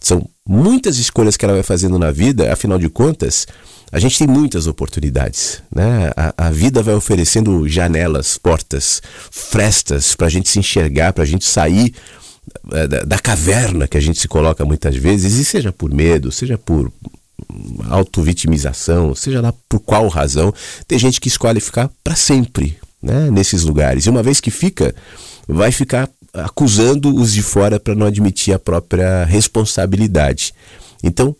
[0.00, 3.46] São muitas escolhas que ela vai fazendo na vida, afinal de contas,
[3.90, 5.62] a gente tem muitas oportunidades.
[5.74, 6.10] Né?
[6.16, 11.26] A, a vida vai oferecendo janelas, portas, frestas para a gente se enxergar, para a
[11.26, 11.94] gente sair
[12.62, 16.58] da, da caverna que a gente se coloca muitas vezes, e seja por medo, seja
[16.58, 16.92] por
[17.90, 20.52] autovitimização, seja lá por qual razão,
[20.86, 24.06] tem gente que escolhe ficar para sempre né, nesses lugares.
[24.06, 24.94] E uma vez que fica,
[25.46, 30.52] vai ficar acusando os de fora para não admitir a própria responsabilidade.
[31.02, 31.36] Então,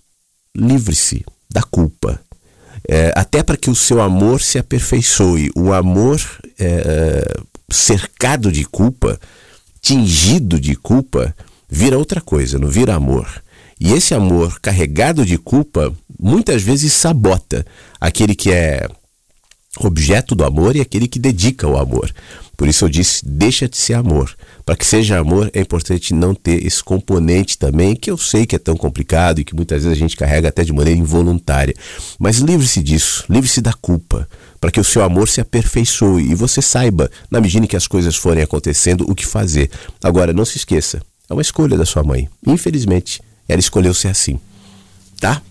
[0.56, 2.20] livre-se da culpa.
[2.88, 5.50] É, até para que o seu amor se aperfeiçoe.
[5.56, 6.20] O amor
[6.58, 7.24] é,
[7.70, 9.18] cercado de culpa
[9.84, 11.36] tingido de culpa,
[11.68, 13.28] vira outra coisa, não vira amor.
[13.78, 17.66] E esse amor carregado de culpa muitas vezes sabota
[18.00, 18.88] aquele que é
[19.80, 22.10] objeto do amor e aquele que dedica o amor.
[22.56, 24.34] Por isso eu disse: deixa de ser amor.
[24.64, 28.56] Para que seja amor, é importante não ter esse componente também, que eu sei que
[28.56, 31.74] é tão complicado e que muitas vezes a gente carrega até de maneira involuntária.
[32.18, 34.26] Mas livre-se disso, livre-se da culpa,
[34.64, 37.86] para que o seu amor se aperfeiçoe e você saiba, na medida em que as
[37.86, 39.70] coisas forem acontecendo, o que fazer.
[40.02, 42.30] Agora, não se esqueça, é uma escolha da sua mãe.
[42.46, 44.40] Infelizmente, ela escolheu ser assim.
[45.20, 45.42] Tá?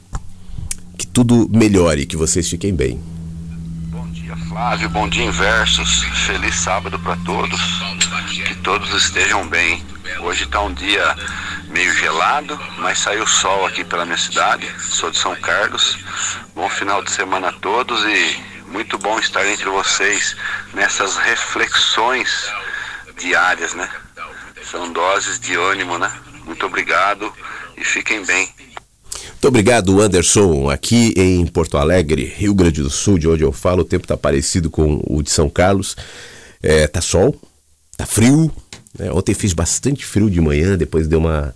[0.97, 2.99] Que tudo melhore, que vocês fiquem bem.
[3.91, 4.89] Bom dia, Flávio.
[4.89, 6.01] Bom dia, Inversos.
[6.25, 7.61] Feliz sábado para todos.
[8.47, 9.83] Que todos estejam bem.
[10.21, 11.15] Hoje está um dia
[11.69, 14.67] meio gelado, mas saiu sol aqui pela minha cidade.
[14.79, 15.99] Sou de São Carlos.
[16.55, 20.35] Bom final de semana a todos e muito bom estar entre vocês
[20.73, 22.51] nessas reflexões
[23.19, 23.87] diárias, né?
[24.69, 26.11] São doses de ânimo, né?
[26.43, 27.31] Muito obrigado
[27.77, 28.49] e fiquem bem.
[29.29, 30.71] Muito obrigado, Anderson.
[30.71, 34.17] Aqui em Porto Alegre, Rio Grande do Sul, de onde eu falo, o tempo está
[34.17, 35.95] parecido com o de São Carlos.
[36.61, 37.39] É, tá sol,
[37.95, 38.51] tá frio.
[38.97, 39.11] Né?
[39.11, 41.53] Ontem fiz bastante frio de manhã, depois deu uma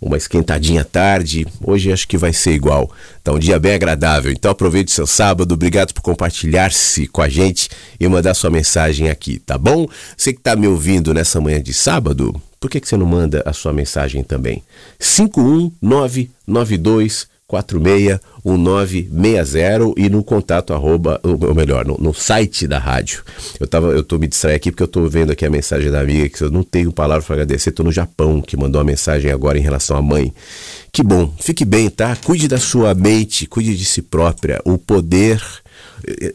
[0.00, 1.46] uma esquentadinha tarde.
[1.62, 2.90] Hoje acho que vai ser igual.
[3.22, 4.32] Tá um dia bem agradável.
[4.32, 5.52] Então aproveite seu sábado.
[5.52, 9.86] Obrigado por compartilhar-se com a gente e mandar sua mensagem aqui, tá bom?
[10.16, 13.42] Você que está me ouvindo nessa manhã de sábado, por que, que você não manda
[13.44, 14.62] a sua mensagem também?
[14.98, 23.24] 51992 461960 e no contato arroba, ou melhor, no, no, site da rádio.
[23.58, 26.00] Eu tava, eu tô me distraindo aqui porque eu tô vendo aqui a mensagem da
[26.00, 29.32] amiga que eu não tenho palavra para agradecer, tô no Japão que mandou uma mensagem
[29.32, 30.32] agora em relação à mãe.
[30.92, 32.14] Que bom, fique bem, tá?
[32.16, 34.60] Cuide da sua mente, cuide de si própria.
[34.64, 35.42] O poder,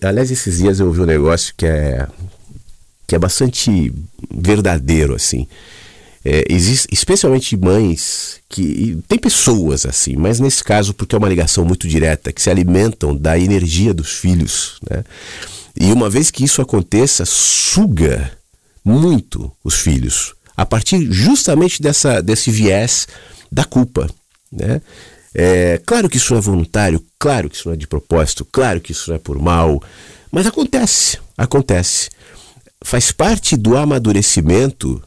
[0.02, 2.08] aliás, esses dias eu ouvi um negócio que é
[3.08, 3.94] que é bastante
[4.34, 5.48] verdadeiro assim.
[6.28, 8.98] É, existe, especialmente mães que.
[9.08, 13.16] Tem pessoas assim, mas nesse caso, porque é uma ligação muito direta, que se alimentam
[13.16, 14.80] da energia dos filhos.
[14.90, 15.04] Né?
[15.80, 18.32] E uma vez que isso aconteça, suga
[18.84, 23.08] muito os filhos, a partir justamente dessa, desse viés
[23.52, 24.10] da culpa.
[24.52, 24.82] Né?
[25.32, 28.82] É, claro que isso não é voluntário, claro que isso não é de propósito, claro
[28.82, 29.80] que isso não é por mal,
[30.32, 32.10] mas acontece, acontece.
[32.84, 35.04] Faz parte do amadurecimento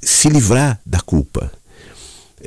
[0.00, 1.50] se livrar da culpa.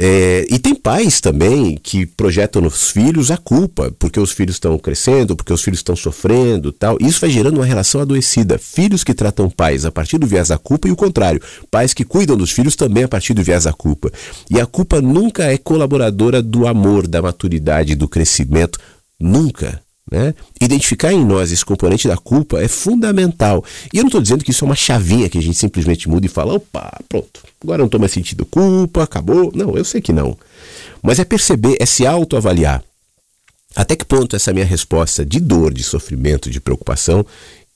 [0.02, 4.78] É, e tem pais também que projetam nos filhos a culpa, porque os filhos estão
[4.78, 6.98] crescendo, porque os filhos estão sofrendo tal.
[7.02, 8.58] Isso vai gerando uma relação adoecida.
[8.58, 11.42] Filhos que tratam pais a partir do viés da culpa e o contrário.
[11.70, 14.10] Pais que cuidam dos filhos também a partir do viés da culpa.
[14.50, 18.80] E a culpa nunca é colaboradora do amor, da maturidade, do crescimento.
[19.20, 19.82] Nunca.
[20.12, 20.34] Né?
[20.60, 23.64] Identificar em nós esse componente da culpa é fundamental.
[23.94, 26.26] E eu não estou dizendo que isso é uma chavinha que a gente simplesmente muda
[26.26, 29.52] e fala: opa, pronto, agora não estou mais sentindo culpa, acabou.
[29.54, 30.38] Não, eu sei que não.
[31.02, 32.84] Mas é perceber, é se autoavaliar.
[33.76, 37.24] Até que ponto essa minha resposta de dor, de sofrimento, de preocupação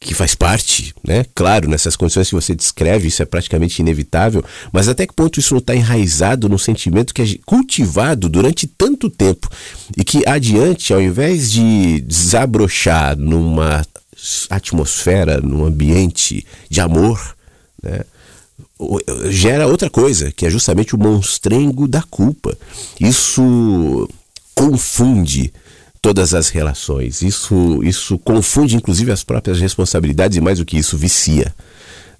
[0.03, 1.25] que faz parte, né?
[1.33, 5.53] Claro, nessas condições que você descreve, isso é praticamente inevitável, mas até que ponto isso
[5.53, 9.49] não está enraizado no sentimento que é cultivado durante tanto tempo
[9.97, 13.85] e que adiante, ao invés de desabrochar numa
[14.49, 17.35] atmosfera, num ambiente de amor,
[17.81, 18.01] né?
[19.29, 22.57] gera outra coisa, que é justamente o monstrengo da culpa.
[22.99, 24.09] Isso
[24.53, 25.53] confunde
[26.03, 27.21] todas as relações.
[27.21, 31.55] Isso, isso confunde inclusive as próprias responsabilidades e mais do que isso, vicia.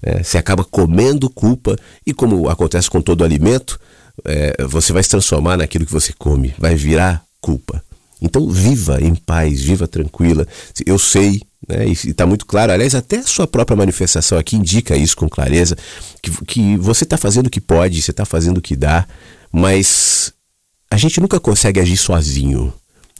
[0.02, 1.76] É, você acaba comendo culpa
[2.06, 3.78] e como acontece com todo alimento,
[4.24, 7.84] é, você vai se transformar naquilo que você come, vai virar culpa.
[8.22, 10.48] Então viva em paz, viva tranquila.
[10.86, 14.96] Eu sei, né, e está muito claro, aliás, até a sua própria manifestação aqui indica
[14.96, 15.76] isso com clareza,
[16.22, 19.06] que, que você está fazendo o que pode, você está fazendo o que dá,
[19.52, 20.32] mas
[20.90, 22.72] a gente nunca consegue agir sozinho.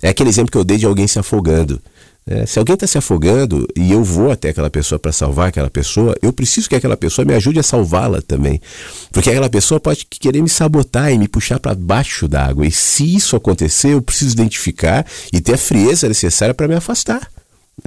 [0.03, 1.81] É aquele exemplo que eu dei de alguém se afogando.
[2.27, 5.69] É, se alguém está se afogando e eu vou até aquela pessoa para salvar aquela
[5.69, 8.61] pessoa, eu preciso que aquela pessoa me ajude a salvá-la também.
[9.13, 12.67] Porque aquela pessoa pode querer me sabotar e me puxar para baixo da água.
[12.67, 17.31] E se isso acontecer, eu preciso identificar e ter a frieza necessária para me afastar.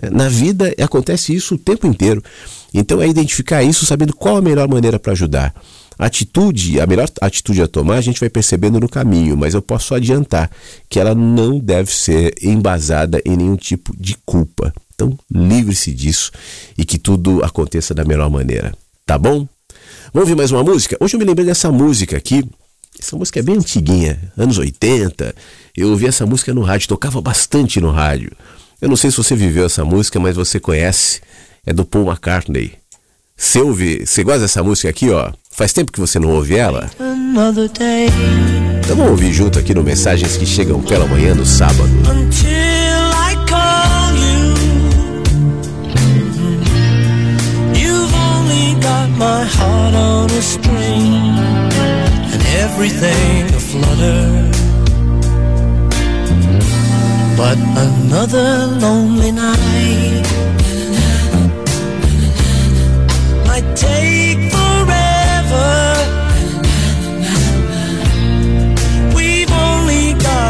[0.01, 2.23] É, na vida acontece isso o tempo inteiro.
[2.71, 5.53] Então é identificar isso sabendo qual a melhor maneira para ajudar.
[5.97, 9.95] Atitude, a melhor atitude a tomar, a gente vai percebendo no caminho, mas eu posso
[9.95, 10.51] adiantar
[10.87, 14.73] que ela não deve ser embasada em nenhum tipo de culpa.
[14.93, 16.31] Então, livre-se disso
[16.77, 18.73] e que tudo aconteça da melhor maneira.
[19.05, 19.47] Tá bom?
[20.13, 20.97] Vamos ouvir mais uma música?
[20.99, 22.43] Hoje eu me lembrei dessa música aqui.
[22.99, 25.35] Essa música é bem antiguinha, anos 80.
[25.75, 28.31] Eu ouvi essa música no rádio, tocava bastante no rádio.
[28.81, 31.21] Eu não sei se você viveu essa música, mas você conhece.
[31.65, 32.73] É do Paul McCartney.
[33.35, 35.31] Você ouve, você gosta dessa música aqui, ó?
[35.57, 36.87] Faz tempo que você não ouve ela?
[38.79, 41.89] Então vamos ouvir junto aqui no Mensagens que Chegam pela Manhã no sábado.
[49.17, 51.33] my heart on a string
[52.33, 54.51] and everything aflutter.
[57.35, 60.23] But another lonely night
[63.47, 64.66] might take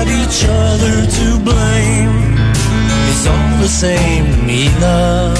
[0.09, 2.35] each other to blame.
[3.09, 4.27] It's all the same
[4.79, 5.37] love.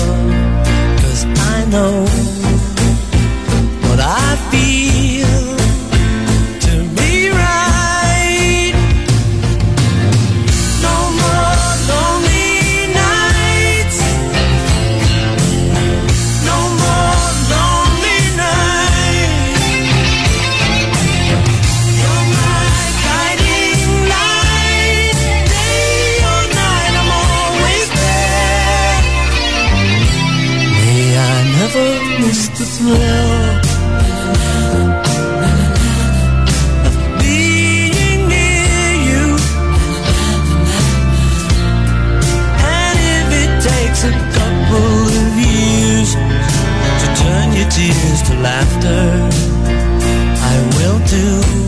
[1.01, 2.05] Cause I know
[3.87, 4.76] what I feel.
[48.47, 49.03] laughter,
[50.53, 51.66] I will do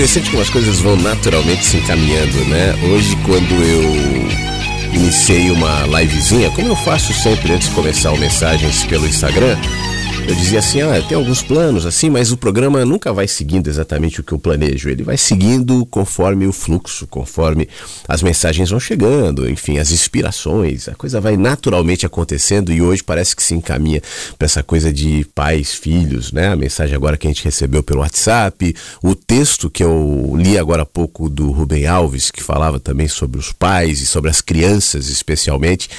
[0.00, 2.74] interessante como as coisas vão naturalmente se encaminhando, né?
[2.90, 8.82] Hoje, quando eu iniciei uma livezinha, como eu faço sempre antes de começar o Mensagens
[8.84, 9.58] pelo Instagram,
[10.30, 14.20] eu dizia assim, ah, tem alguns planos assim, mas o programa nunca vai seguindo exatamente
[14.20, 14.88] o que eu planejo.
[14.88, 17.68] Ele vai seguindo conforme o fluxo, conforme
[18.06, 20.88] as mensagens vão chegando, enfim, as inspirações.
[20.88, 24.00] A coisa vai naturalmente acontecendo e hoje parece que se encaminha
[24.38, 26.52] para essa coisa de pais, filhos, né?
[26.52, 28.72] A mensagem agora que a gente recebeu pelo WhatsApp,
[29.02, 33.40] o texto que eu li agora há pouco do Rubem Alves, que falava também sobre
[33.40, 35.90] os pais e sobre as crianças especialmente.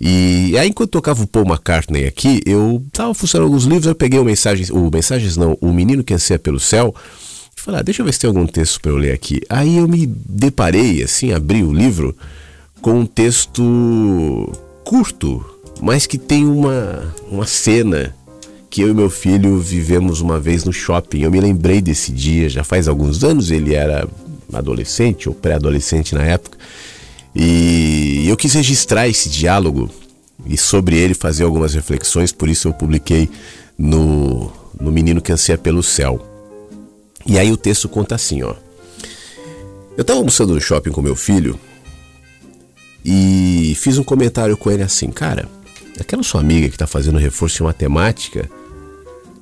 [0.00, 4.18] E aí, enquanto tocava o Paul McCartney aqui, eu tava funcionando alguns livros, eu peguei
[4.18, 6.94] o Mensagens, o Mensagens não, o Menino que Anseia pelo Céu,
[7.54, 9.42] e falei, ah, deixa eu ver se tem algum texto para eu ler aqui.
[9.48, 12.16] Aí eu me deparei, assim, abri o livro
[12.80, 14.50] com um texto
[14.84, 15.44] curto,
[15.82, 18.16] mas que tem uma, uma cena
[18.70, 21.20] que eu e meu filho vivemos uma vez no shopping.
[21.20, 24.08] Eu me lembrei desse dia, já faz alguns anos, ele era
[24.52, 26.56] adolescente ou pré-adolescente na época.
[27.34, 29.90] E eu quis registrar esse diálogo
[30.46, 33.28] e sobre ele fazer algumas reflexões, por isso eu publiquei
[33.78, 36.26] no, no Menino que Anseia pelo Céu.
[37.26, 38.54] E aí o texto conta assim, ó.
[39.96, 41.58] Eu estava almoçando no shopping com meu filho
[43.04, 45.48] e fiz um comentário com ele assim, cara,
[45.98, 48.48] aquela sua amiga que está fazendo reforço em matemática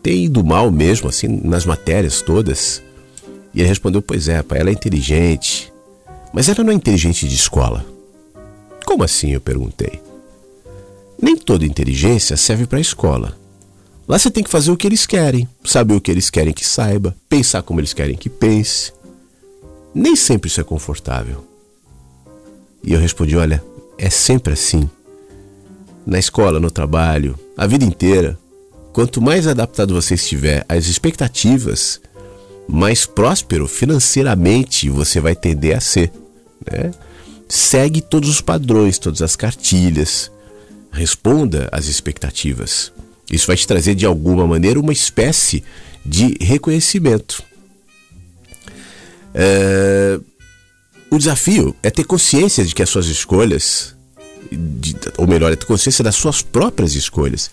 [0.02, 2.82] tem ido mal mesmo, assim, nas matérias todas?
[3.54, 5.72] E ele respondeu, pois é, pai, ela é inteligente,
[6.32, 7.84] mas ela não é inteligente de escola.
[8.84, 9.32] Como assim?
[9.32, 10.00] Eu perguntei.
[11.20, 13.36] Nem toda inteligência serve para a escola.
[14.06, 16.66] Lá você tem que fazer o que eles querem, saber o que eles querem que
[16.66, 18.92] saiba, pensar como eles querem que pense.
[19.94, 21.44] Nem sempre isso é confortável.
[22.82, 23.62] E eu respondi: olha,
[23.98, 24.88] é sempre assim.
[26.06, 28.38] Na escola, no trabalho, a vida inteira.
[28.92, 32.00] Quanto mais adaptado você estiver às expectativas
[32.68, 36.12] mais próspero financeiramente você vai tender a ser.
[36.70, 36.90] Né?
[37.48, 40.30] Segue todos os padrões, todas as cartilhas.
[40.92, 42.92] Responda às expectativas.
[43.30, 45.64] Isso vai te trazer de alguma maneira uma espécie
[46.04, 47.42] de reconhecimento.
[49.34, 50.20] É...
[51.10, 53.94] O desafio é ter consciência de que as suas escolhas,
[54.52, 57.50] de, ou melhor, é ter consciência das suas próprias escolhas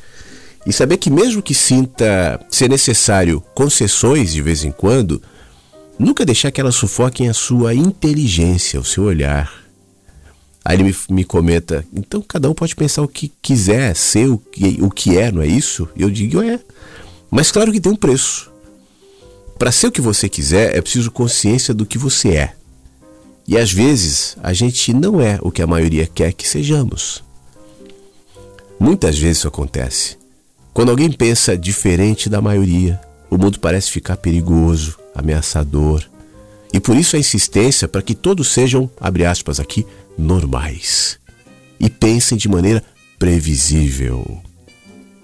[0.66, 5.22] e saber que, mesmo que sinta ser necessário concessões de vez em quando,
[6.00, 9.54] nunca deixar que elas sufoquem a sua inteligência, o seu olhar.
[10.64, 14.38] Aí ele me, me comenta: então cada um pode pensar o que quiser, ser o
[14.40, 15.88] que, o que é, não é isso?
[15.96, 16.60] E eu digo: é.
[17.30, 18.52] Mas claro que tem um preço.
[19.60, 22.54] Para ser o que você quiser, é preciso consciência do que você é.
[23.48, 27.24] E às vezes a gente não é o que a maioria quer que sejamos.
[28.80, 30.18] Muitas vezes isso acontece.
[30.76, 33.00] Quando alguém pensa diferente da maioria,
[33.30, 36.04] o mundo parece ficar perigoso, ameaçador.
[36.74, 41.18] E por isso a insistência para que todos sejam, abre aspas aqui, normais.
[41.80, 42.84] E pensem de maneira
[43.18, 44.42] previsível.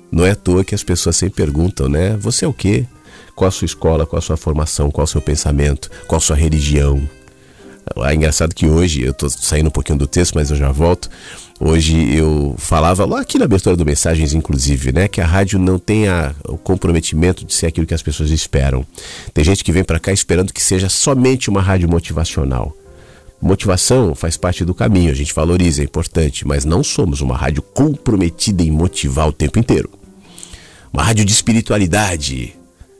[0.09, 2.15] Não é à toa que as pessoas sempre perguntam, né?
[2.15, 2.85] Você é o quê?
[3.35, 6.37] Qual a sua escola, qual a sua formação, qual o seu pensamento, qual a sua
[6.37, 7.05] religião?
[7.97, 11.09] É engraçado que hoje, eu estou saindo um pouquinho do texto, mas eu já volto.
[11.59, 15.77] Hoje eu falava lá aqui na abertura do Mensagens, inclusive, né, que a rádio não
[15.77, 16.05] tem
[16.47, 18.85] o comprometimento de ser aquilo que as pessoas esperam.
[19.33, 22.75] Tem gente que vem para cá esperando que seja somente uma rádio motivacional.
[23.41, 27.61] Motivação faz parte do caminho, a gente valoriza, é importante, mas não somos uma rádio
[27.61, 29.89] comprometida em motivar o tempo inteiro.
[30.93, 32.55] Uma rádio de espiritualidade.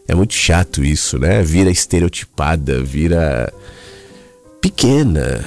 [0.08, 1.44] É muito chato isso, né?
[1.44, 3.54] Vira estereotipada, vira
[4.62, 5.44] pequena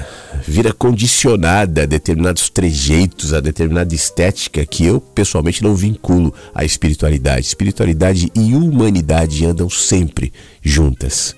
[0.46, 7.46] vira condicionada a determinados trejeitos, a determinada estética que eu pessoalmente não vinculo à espiritualidade.
[7.46, 11.34] Espiritualidade e humanidade andam sempre juntas.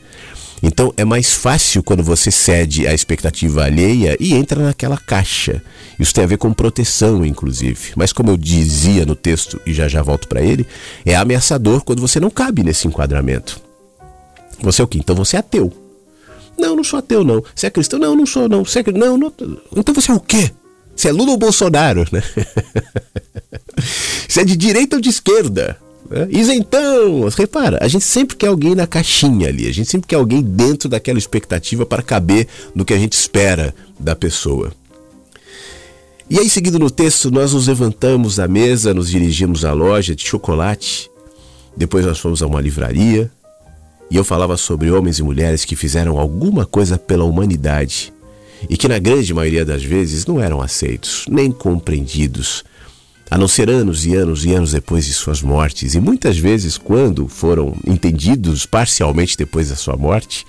[0.62, 5.62] Então é mais fácil quando você cede à expectativa alheia e entra naquela caixa.
[5.98, 7.92] Isso tem a ver com proteção, inclusive.
[7.94, 10.66] Mas como eu dizia no texto, e já já volto para ele,
[11.04, 13.60] é ameaçador quando você não cabe nesse enquadramento.
[14.60, 14.98] Você é o quê?
[14.98, 15.85] Então você é ateu.
[16.58, 17.42] Não, não sou ateu, não.
[17.54, 17.98] Você é cristão?
[17.98, 18.64] Não, não sou, não.
[18.64, 18.92] Você é...
[18.92, 19.32] não, não.
[19.76, 20.50] Então você é o quê?
[20.94, 22.22] Você é Lula ou Bolsonaro, né?
[24.26, 25.76] Você é de direita ou de esquerda?
[26.10, 26.28] Né?
[26.30, 27.28] Isentão!
[27.36, 30.88] Repara, a gente sempre quer alguém na caixinha ali, a gente sempre quer alguém dentro
[30.88, 34.72] daquela expectativa para caber no que a gente espera da pessoa.
[36.28, 40.26] E aí, seguindo no texto, nós nos levantamos da mesa, nos dirigimos à loja de
[40.26, 41.10] chocolate,
[41.76, 43.30] depois nós fomos a uma livraria,
[44.10, 48.12] e eu falava sobre homens e mulheres que fizeram alguma coisa pela humanidade
[48.68, 52.64] e que, na grande maioria das vezes, não eram aceitos nem compreendidos,
[53.30, 55.94] a não ser anos e anos e anos depois de suas mortes.
[55.94, 60.46] E muitas vezes, quando foram entendidos parcialmente depois da sua morte,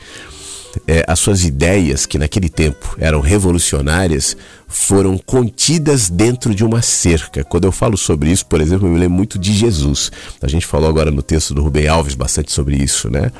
[0.87, 4.37] é, as suas ideias, que naquele tempo eram revolucionárias,
[4.67, 7.43] foram contidas dentro de uma cerca.
[7.43, 10.11] Quando eu falo sobre isso, por exemplo, eu me lembro muito de Jesus.
[10.41, 13.31] A gente falou agora no texto do Rubem Alves bastante sobre isso, né?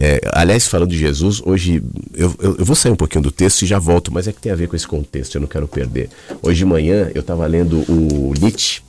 [0.00, 1.82] É, aliás, falando de Jesus, hoje
[2.14, 4.40] eu, eu, eu, vou sair um pouquinho do texto e já volto, mas é que
[4.40, 6.10] tem a ver com esse contexto, eu não quero perder.
[6.42, 8.82] Hoje de manhã eu estava lendo o Nietzsche,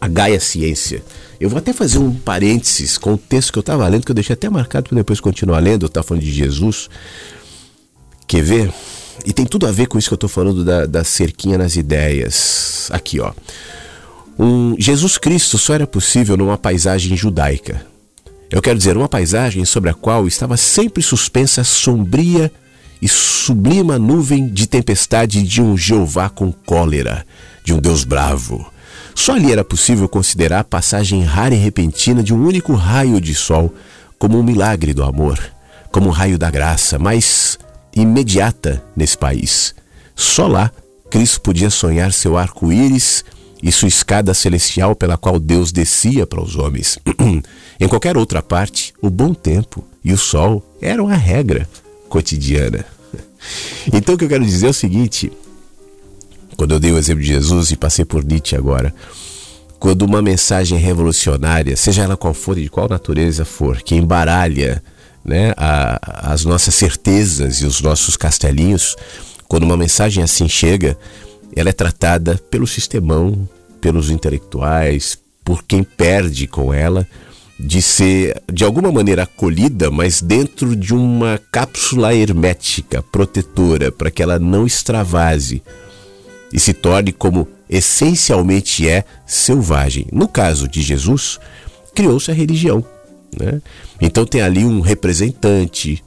[0.00, 1.02] A Gaia Ciência.
[1.40, 4.14] Eu vou até fazer um parênteses com o texto que eu estava lendo, que eu
[4.14, 5.84] deixei até marcado para depois continuar lendo.
[5.84, 6.88] Eu estava falando de Jesus.
[8.26, 8.72] Quer ver?
[9.26, 11.74] E tem tudo a ver com isso que eu estou falando da, da cerquinha nas
[11.74, 12.88] ideias.
[12.92, 13.32] Aqui, ó.
[14.38, 17.84] Um, Jesus Cristo só era possível numa paisagem judaica.
[18.48, 22.52] Eu quero dizer, uma paisagem sobre a qual estava sempre suspensa a sombria
[23.02, 27.26] e sublima nuvem de tempestade de um Jeová com cólera,
[27.64, 28.64] de um Deus bravo.
[29.12, 33.34] Só ali era possível considerar a passagem rara e repentina de um único raio de
[33.34, 33.74] sol
[34.20, 35.40] como um milagre do amor,
[35.90, 37.58] como um raio da graça, mais
[37.96, 39.74] imediata nesse país.
[40.14, 40.70] Só lá
[41.10, 43.24] Cristo podia sonhar seu arco-íris
[43.62, 46.98] e sua escada celestial pela qual Deus descia para os homens.
[47.80, 51.68] em qualquer outra parte, o bom tempo e o sol eram a regra
[52.08, 52.84] cotidiana.
[53.92, 55.30] Então o que eu quero dizer é o seguinte:
[56.56, 58.92] quando eu dei o exemplo de Jesus e passei por Nietzsche agora,
[59.78, 64.82] quando uma mensagem revolucionária, seja ela qual for e de qual natureza for, que embaralha
[65.26, 68.96] né, a, as nossas certezas e os nossos castelinhos,
[69.48, 70.96] quando uma mensagem assim chega,
[71.54, 73.48] ela é tratada pelo sistemão,
[73.80, 77.06] pelos intelectuais, por quem perde com ela,
[77.58, 84.22] de ser de alguma maneira acolhida, mas dentro de uma cápsula hermética, protetora, para que
[84.22, 85.62] ela não extravase
[86.52, 90.06] e se torne como essencialmente é selvagem.
[90.12, 91.38] No caso de Jesus,
[91.94, 92.84] criou-se a religião.
[93.38, 93.60] Né?
[94.00, 96.02] Então tem ali um representante,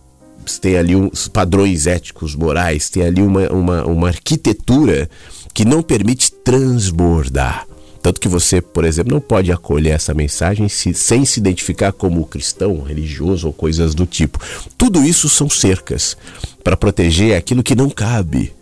[0.62, 5.10] tem ali uns padrões éticos, morais, tem ali uma, uma, uma arquitetura
[5.54, 7.68] que não permite transbordar.
[8.02, 12.26] Tanto que você, por exemplo, não pode acolher essa mensagem se, sem se identificar como
[12.26, 14.40] cristão, religioso ou coisas do tipo.
[14.78, 16.16] Tudo isso são cercas
[16.64, 18.54] para proteger aquilo que não cabe.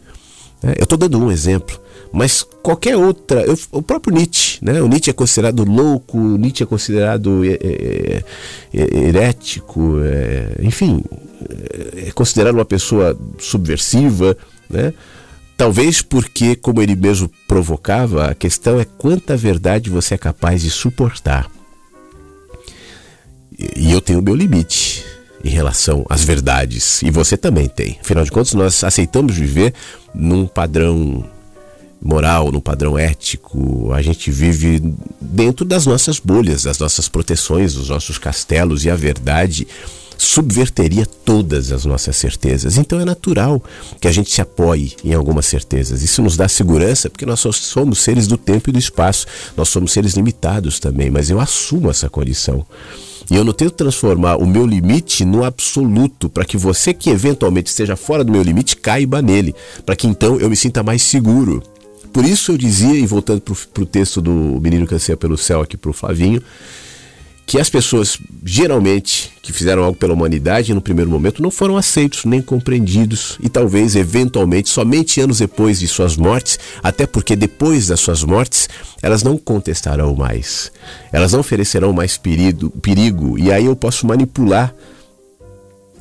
[0.64, 1.80] É, eu estou dando um exemplo,
[2.12, 4.82] mas qualquer outra, eu, o próprio Nietzsche, né?
[4.82, 8.24] O Nietzsche é considerado louco, o Nietzsche é considerado é, é,
[8.74, 11.04] é herético, é, enfim,
[11.96, 14.38] é considerado uma pessoa subversiva,
[14.70, 14.94] né?
[15.56, 20.70] Talvez porque, como ele mesmo provocava, a questão é quanta verdade você é capaz de
[20.70, 21.50] suportar.
[23.76, 25.04] E eu tenho o meu limite
[25.44, 27.02] em relação às verdades.
[27.02, 27.98] E você também tem.
[28.00, 29.74] Afinal de contas, nós aceitamos viver
[30.14, 31.28] num padrão
[32.02, 33.92] moral, num padrão ético.
[33.94, 34.82] A gente vive
[35.20, 38.86] dentro das nossas bolhas, das nossas proteções, dos nossos castelos.
[38.86, 39.68] E a verdade
[40.18, 42.78] subverteria todas as nossas certezas.
[42.78, 43.62] Então é natural
[44.02, 46.02] que a gente se apoie em algumas certezas.
[46.02, 49.28] Isso nos dá segurança porque nós somos seres do tempo e do espaço.
[49.56, 52.66] Nós somos seres limitados também, mas eu assumo essa condição.
[53.30, 57.70] E eu não tento transformar o meu limite no absoluto, para que você que eventualmente
[57.70, 59.54] esteja fora do meu limite caiba nele,
[59.86, 61.62] para que então eu me sinta mais seguro.
[62.18, 65.62] Por isso eu dizia, e voltando para o texto do Menino que Anseia pelo Céu
[65.62, 66.42] aqui para o Flavinho,
[67.46, 72.26] que as pessoas, geralmente, que fizeram algo pela humanidade no primeiro momento, não foram aceitos
[72.26, 78.00] nem compreendidos e talvez, eventualmente, somente anos depois de suas mortes, até porque depois das
[78.00, 78.68] suas mortes,
[79.00, 80.72] elas não contestarão mais,
[81.12, 83.38] elas não oferecerão mais perigo, perigo.
[83.38, 84.74] E aí eu posso manipular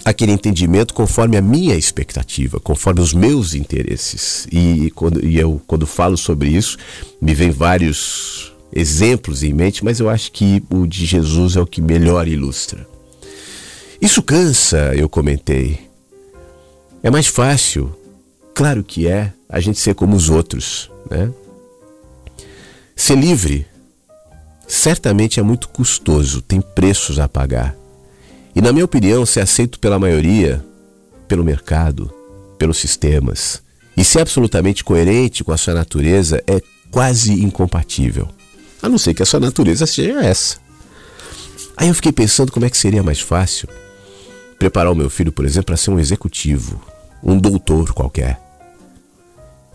[0.06, 4.46] aquele entendimento conforme a minha expectativa, conforme os meus interesses.
[4.52, 6.78] E, quando, e eu, quando falo sobre isso,
[7.20, 11.66] me vem vários exemplos em mente, mas eu acho que o de Jesus é o
[11.66, 12.86] que melhor ilustra.
[14.00, 15.80] Isso cansa, eu comentei.
[17.02, 17.92] É mais fácil,
[18.54, 21.32] claro que é, a gente ser como os outros, né?
[22.94, 23.66] Ser livre
[24.68, 27.74] certamente é muito custoso, tem preços a pagar.
[28.56, 30.64] E na minha opinião, ser aceito pela maioria,
[31.28, 32.10] pelo mercado,
[32.56, 33.62] pelos sistemas,
[33.94, 38.26] e ser absolutamente coerente com a sua natureza é quase incompatível.
[38.82, 40.56] A não ser que a sua natureza seja essa.
[41.76, 43.68] Aí eu fiquei pensando como é que seria mais fácil
[44.58, 46.80] preparar o meu filho, por exemplo, para ser um executivo,
[47.22, 48.40] um doutor qualquer.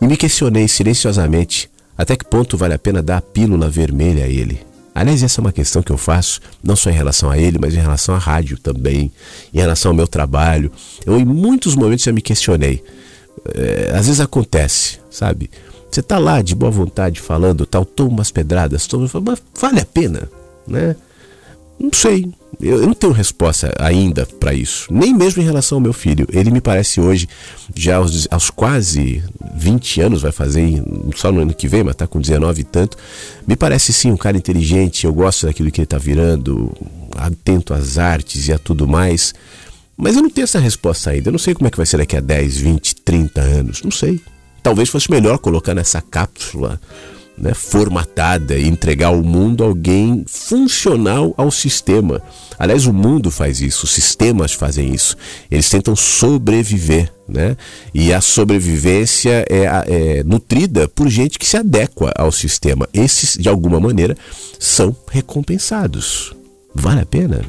[0.02, 4.28] E me questionei silenciosamente até que ponto vale a pena dar a pílula vermelha a
[4.28, 4.71] ele.
[4.94, 7.74] Aliás, essa é uma questão que eu faço, não só em relação a ele, mas
[7.74, 9.12] em relação à rádio também,
[9.54, 10.72] em relação ao meu trabalho.
[11.06, 12.84] Eu, em muitos momentos, já me questionei.
[13.56, 15.50] É, às vezes acontece, sabe?
[15.90, 19.86] Você tá lá de boa vontade falando, tal, toma umas pedradas, toma, mas vale a
[19.86, 20.30] pena,
[20.68, 20.96] né?
[21.82, 22.32] Não sei.
[22.62, 24.88] Eu, eu não tenho resposta ainda para isso.
[24.94, 26.28] Nem mesmo em relação ao meu filho.
[26.32, 27.28] Ele me parece hoje,
[27.76, 29.24] já aos, aos quase
[29.56, 30.84] 20 anos, vai fazer
[31.16, 32.98] só no ano que vem, mas tá com 19 e tanto.
[33.48, 35.06] Me parece sim um cara inteligente.
[35.06, 36.72] Eu gosto daquilo que ele tá virando,
[37.16, 39.34] atento às artes e a tudo mais.
[39.98, 41.30] Mas eu não tenho essa resposta ainda.
[41.30, 43.82] Eu não sei como é que vai ser daqui a 10, 20, 30 anos.
[43.82, 44.22] Não sei.
[44.62, 46.80] Talvez fosse melhor colocar nessa cápsula
[47.42, 52.22] né, formatada e entregar ao mundo alguém funcional ao sistema.
[52.58, 55.18] Aliás, o mundo faz isso, os sistemas fazem isso.
[55.50, 57.58] Eles tentam sobreviver, né?
[57.92, 62.88] E a sobrevivência é, é nutrida por gente que se adequa ao sistema.
[62.94, 64.16] Esses, de alguma maneira,
[64.60, 66.36] são recompensados.
[66.76, 67.42] Vale a pena?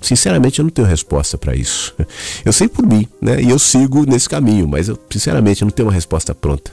[0.00, 1.94] Sinceramente, eu não tenho resposta para isso.
[2.44, 3.42] Eu sei por mim, né?
[3.42, 6.70] E eu sigo nesse caminho, mas eu, sinceramente, eu não tenho uma resposta pronta.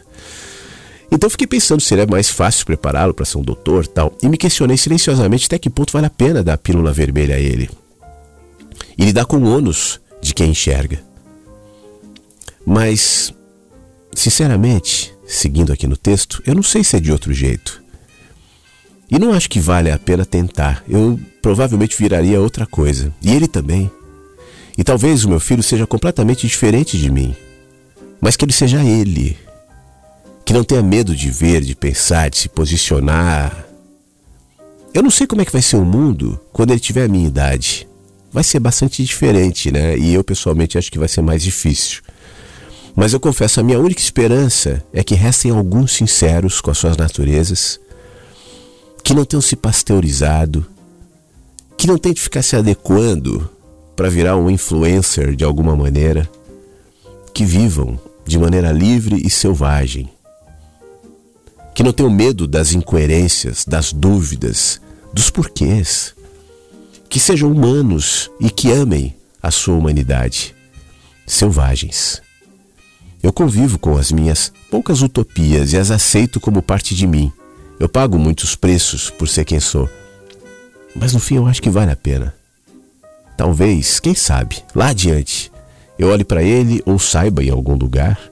[1.11, 4.37] Então fiquei pensando se seria mais fácil prepará-lo para ser um doutor tal, e me
[4.37, 7.69] questionei silenciosamente até que ponto vale a pena dar a pílula vermelha a ele.
[8.97, 11.03] E lidar com o ônus de quem enxerga.
[12.65, 13.33] Mas,
[14.13, 17.83] sinceramente, seguindo aqui no texto, eu não sei se é de outro jeito.
[19.09, 20.81] E não acho que vale a pena tentar.
[20.87, 23.13] Eu provavelmente viraria outra coisa.
[23.21, 23.91] E ele também.
[24.77, 27.35] E talvez o meu filho seja completamente diferente de mim.
[28.21, 29.37] Mas que ele seja ele
[30.51, 33.65] que não tenha medo de ver, de pensar, de se posicionar.
[34.93, 37.25] Eu não sei como é que vai ser o mundo quando ele tiver a minha
[37.25, 37.87] idade.
[38.29, 39.97] Vai ser bastante diferente, né?
[39.97, 42.01] E eu pessoalmente acho que vai ser mais difícil.
[42.93, 46.97] Mas eu confesso, a minha única esperança é que restem alguns sinceros com as suas
[46.97, 47.79] naturezas,
[49.05, 50.65] que não tenham se pasteurizado,
[51.77, 53.49] que não tentem ficar se adequando
[53.95, 56.29] para virar um influencer de alguma maneira,
[57.33, 60.09] que vivam de maneira livre e selvagem
[61.73, 64.81] que não tenham medo das incoerências, das dúvidas,
[65.13, 66.13] dos porquês,
[67.09, 70.55] que sejam humanos e que amem a sua humanidade,
[71.25, 72.21] selvagens.
[73.21, 77.31] Eu convivo com as minhas poucas utopias e as aceito como parte de mim.
[77.79, 79.89] Eu pago muitos preços por ser quem sou.
[80.95, 82.33] Mas no fim eu acho que vale a pena.
[83.37, 85.51] Talvez, quem sabe, lá adiante,
[85.97, 88.30] eu olhe para ele ou saiba em algum lugar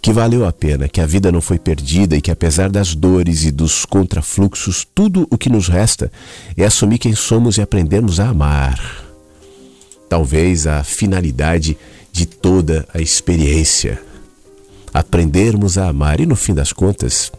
[0.00, 3.44] que valeu a pena, que a vida não foi perdida e que apesar das dores
[3.44, 6.10] e dos contrafluxos, tudo o que nos resta
[6.56, 8.80] é assumir quem somos e aprendermos a amar.
[10.08, 11.76] Talvez a finalidade
[12.12, 14.00] de toda a experiência.
[14.92, 16.18] Aprendermos a amar.
[16.18, 17.30] E no fim das contas,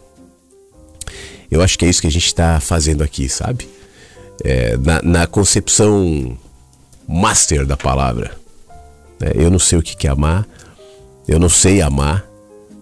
[1.50, 3.68] eu acho que é isso que a gente está fazendo aqui, sabe?
[4.44, 6.38] É, na, na, concepção
[7.08, 8.32] master da palavra.
[9.20, 10.48] É, eu não sei o que é amar,
[11.28, 12.26] eu não sei amar,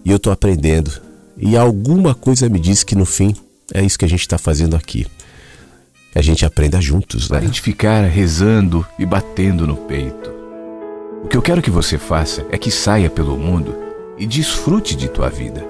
[0.04, 0.90] e eu estou aprendendo.
[1.36, 3.34] E alguma coisa me diz que no fim
[3.72, 5.06] é isso que a gente está fazendo aqui.
[6.14, 7.38] A gente aprenda juntos, né?
[7.38, 10.30] Para de ficar rezando e batendo no peito.
[11.22, 13.76] O que eu quero que você faça é que saia pelo mundo
[14.18, 15.64] e desfrute de tua vida.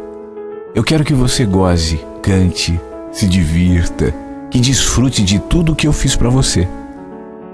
[0.75, 2.81] Eu quero que você goze, cante,
[3.13, 4.15] se divirta,
[4.51, 6.67] que desfrute de tudo que eu fiz para você.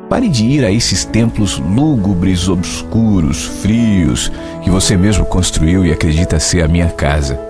[0.09, 4.31] Pare de ir a esses templos lúgubres, obscuros, frios,
[4.63, 7.41] que você mesmo construiu e acredita ser a minha casa.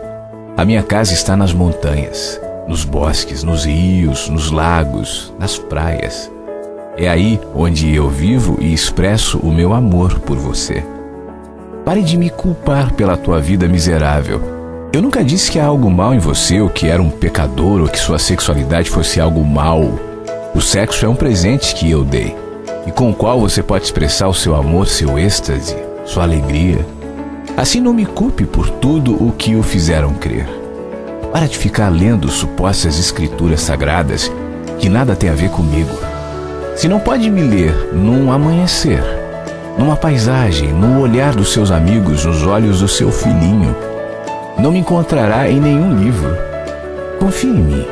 [0.57, 6.33] A minha casa está nas montanhas, nos bosques, nos rios, nos lagos, nas praias.
[6.97, 10.83] É aí onde eu vivo e expresso o meu amor por você.
[11.85, 14.41] Pare de me culpar pela tua vida miserável.
[14.95, 17.89] Eu nunca disse que há algo mal em você, ou que era um pecador, ou
[17.89, 19.83] que sua sexualidade fosse algo mal.
[20.55, 22.46] O sexo é um presente que eu dei
[22.87, 26.87] e com o qual você pode expressar o seu amor, seu êxtase, sua alegria.
[27.57, 30.47] Assim não me culpe por tudo o que o fizeram crer.
[31.32, 34.30] Para de ficar lendo supostas escrituras sagradas
[34.78, 35.95] que nada tem a ver comigo.
[36.76, 39.03] Se não pode me ler num amanhecer,
[39.78, 43.74] numa paisagem, no olhar dos seus amigos, nos olhos do seu filhinho,
[44.59, 46.37] não me encontrará em nenhum livro.
[47.18, 47.87] Confie em mim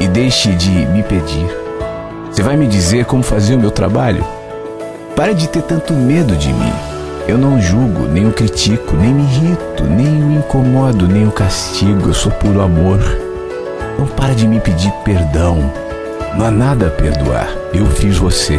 [0.00, 1.63] e deixe de me pedir.
[2.34, 4.26] Você vai me dizer como fazer o meu trabalho?
[5.14, 6.72] Pare de ter tanto medo de mim.
[7.28, 12.08] Eu não julgo, nem o critico, nem me irrito, nem o incomodo, nem o castigo.
[12.08, 12.98] Eu sou puro amor.
[13.96, 15.72] Não para de me pedir perdão.
[16.36, 17.48] Não há nada a perdoar.
[17.72, 18.58] Eu fiz você.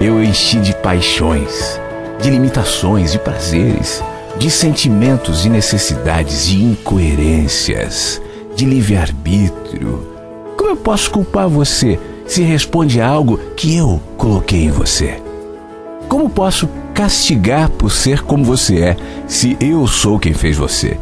[0.00, 1.80] Eu enchi de paixões,
[2.22, 4.04] de limitações, de prazeres,
[4.38, 8.22] de sentimentos e necessidades, de incoerências,
[8.54, 10.06] de livre-arbítrio.
[10.56, 11.98] Como eu posso culpar você?
[12.34, 15.22] Se responde a algo que eu coloquei em você?
[16.08, 18.96] Como posso castigar por ser como você é,
[19.28, 20.98] se eu sou quem fez você?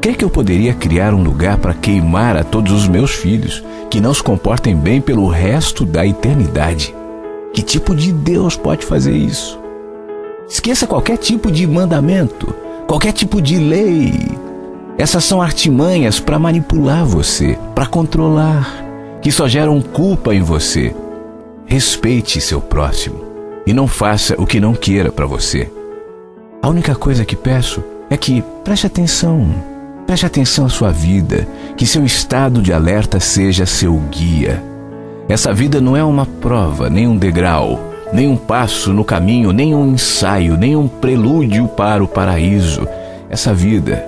[0.00, 4.00] Crê que eu poderia criar um lugar para queimar a todos os meus filhos que
[4.00, 6.94] não se comportem bem pelo resto da eternidade?
[7.52, 9.60] Que tipo de Deus pode fazer isso?
[10.48, 12.54] Esqueça qualquer tipo de mandamento,
[12.88, 14.26] qualquer tipo de lei.
[14.96, 18.90] Essas são artimanhas para manipular você, para controlar,
[19.22, 20.94] que só geram culpa em você.
[21.64, 23.24] Respeite seu próximo
[23.64, 25.70] e não faça o que não queira para você.
[26.60, 29.48] A única coisa que peço é que preste atenção,
[30.06, 31.46] preste atenção à sua vida,
[31.76, 34.62] que seu estado de alerta seja seu guia.
[35.28, 37.80] Essa vida não é uma prova, nem um degrau,
[38.12, 42.86] nem um passo no caminho, nem um ensaio, nem um prelúdio para o paraíso.
[43.30, 44.04] Essa vida,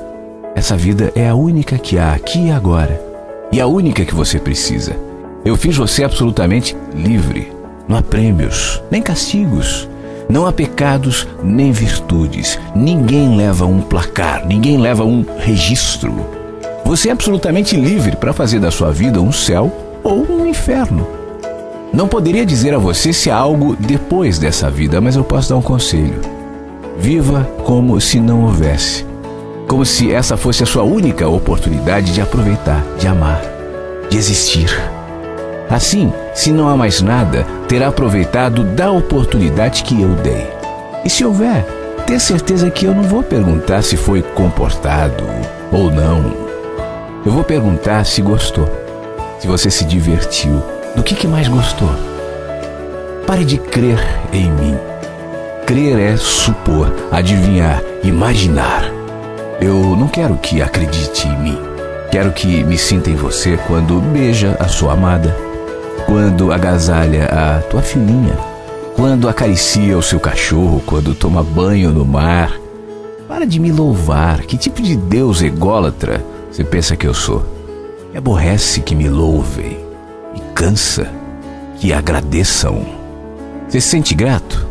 [0.54, 3.13] essa vida é a única que há aqui e agora,
[3.54, 4.96] e a única que você precisa.
[5.44, 7.52] Eu fiz você absolutamente livre.
[7.86, 9.88] Não há prêmios, nem castigos.
[10.28, 12.58] Não há pecados nem virtudes.
[12.74, 16.12] Ninguém leva um placar, ninguém leva um registro.
[16.84, 19.70] Você é absolutamente livre para fazer da sua vida um céu
[20.02, 21.06] ou um inferno.
[21.92, 25.56] Não poderia dizer a você se há algo depois dessa vida, mas eu posso dar
[25.56, 26.20] um conselho.
[26.98, 29.13] Viva como se não houvesse.
[29.66, 33.42] Como se essa fosse a sua única oportunidade de aproveitar, de amar,
[34.10, 34.68] de existir.
[35.68, 40.46] Assim, se não há mais nada, terá aproveitado da oportunidade que eu dei.
[41.04, 41.64] E se houver,
[42.06, 45.24] tenha certeza que eu não vou perguntar se foi comportado
[45.72, 46.44] ou não.
[47.24, 48.68] Eu vou perguntar se gostou,
[49.40, 50.62] se você se divertiu
[50.94, 51.90] do que, que mais gostou.
[53.26, 53.98] Pare de crer
[54.32, 54.78] em mim.
[55.66, 59.03] Crer é supor, adivinhar, imaginar.
[59.60, 61.58] Eu não quero que acredite em mim.
[62.10, 65.36] Quero que me sinta em você quando beija a sua amada,
[66.06, 68.36] quando agasalha a tua filhinha,
[68.94, 72.52] quando acaricia o seu cachorro, quando toma banho no mar.
[73.26, 74.42] Para de me louvar.
[74.42, 77.44] Que tipo de Deus ególatra você pensa que eu sou?
[78.12, 79.78] Me aborrece que me louvem
[80.36, 81.10] e cansa
[81.80, 82.86] que agradeçam.
[83.68, 84.64] Você se sente grato?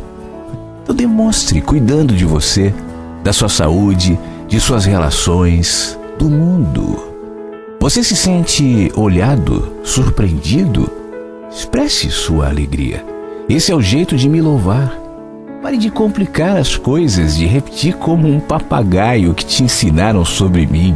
[0.81, 2.73] Então demonstre cuidando de você,
[3.21, 4.17] da sua saúde,
[4.53, 7.03] de suas relações, do mundo.
[7.79, 10.87] Você se sente olhado, surpreendido?
[11.51, 13.03] Expresse sua alegria.
[13.49, 14.95] Esse é o jeito de me louvar.
[15.59, 20.95] Pare de complicar as coisas, de repetir como um papagaio que te ensinaram sobre mim.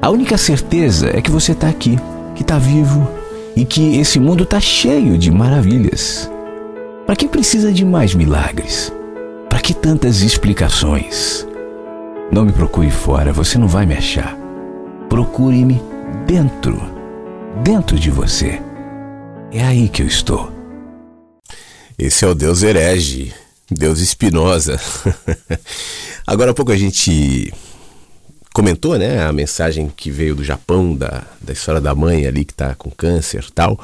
[0.00, 1.98] A única certeza é que você está aqui,
[2.34, 3.06] que está vivo,
[3.54, 6.30] e que esse mundo está cheio de maravilhas.
[7.04, 8.90] Para que precisa de mais milagres?
[9.50, 11.49] Para que tantas explicações?
[12.32, 14.36] Não me procure fora, você não vai me achar.
[15.08, 15.82] Procure-me
[16.28, 16.80] dentro,
[17.64, 18.62] dentro de você.
[19.50, 20.48] É aí que eu estou.
[21.98, 23.34] Esse é o Deus herege,
[23.68, 24.80] Deus Espinosa.
[26.24, 27.52] Agora há pouco a gente
[28.54, 32.54] comentou, né, a mensagem que veio do Japão, da, da história da mãe ali que
[32.54, 33.76] tá com câncer e tal.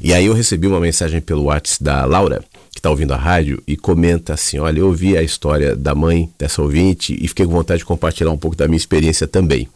[0.00, 2.40] E aí eu recebi uma mensagem pelo WhatsApp da Laura,
[2.74, 6.30] que tá ouvindo a rádio, e comenta assim: Olha, eu ouvi a história da mãe
[6.38, 9.68] dessa ouvinte e fiquei com vontade de compartilhar um pouco da minha experiência também.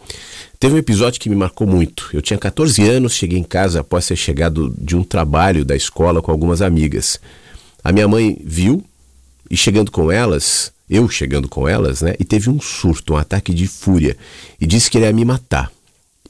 [0.58, 2.08] Teve um episódio que me marcou muito.
[2.12, 6.22] Eu tinha 14 anos, cheguei em casa após ser chegado de um trabalho da escola
[6.22, 7.20] com algumas amigas.
[7.82, 8.82] A minha mãe viu
[9.50, 12.14] e chegando com elas, eu chegando com elas, né?
[12.18, 14.16] E teve um surto, um ataque de fúria.
[14.60, 15.70] E disse que ele ia me matar.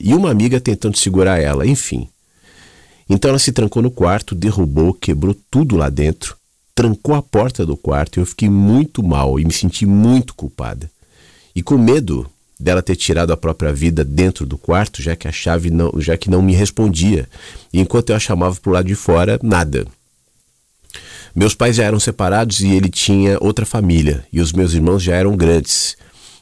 [0.01, 2.09] E uma amiga tentando segurar ela, enfim.
[3.09, 6.37] Então ela se trancou no quarto, derrubou, quebrou tudo lá dentro,
[6.75, 10.91] trancou a porta do quarto e eu fiquei muito mal e me senti muito culpada.
[11.55, 15.33] E com medo dela ter tirado a própria vida dentro do quarto, já que a
[15.33, 17.29] chave não, já que não me respondia.
[17.73, 19.87] E enquanto eu a chamava pro lado de fora, nada.
[21.35, 25.15] Meus pais já eram separados e ele tinha outra família, e os meus irmãos já
[25.15, 25.97] eram grandes.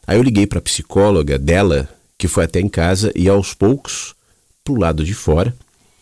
[0.07, 4.15] Aí eu liguei para a psicóloga dela, que foi até em casa, e aos poucos,
[4.63, 5.55] pro lado de fora,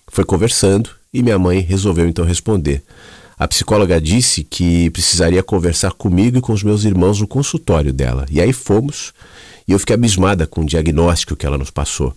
[0.08, 2.82] foi conversando e minha mãe resolveu então responder.
[3.40, 8.26] A psicóloga disse que precisaria conversar comigo e com os meus irmãos no consultório dela.
[8.30, 9.14] E aí fomos,
[9.66, 12.14] e eu fiquei abismada com o diagnóstico que ela nos passou.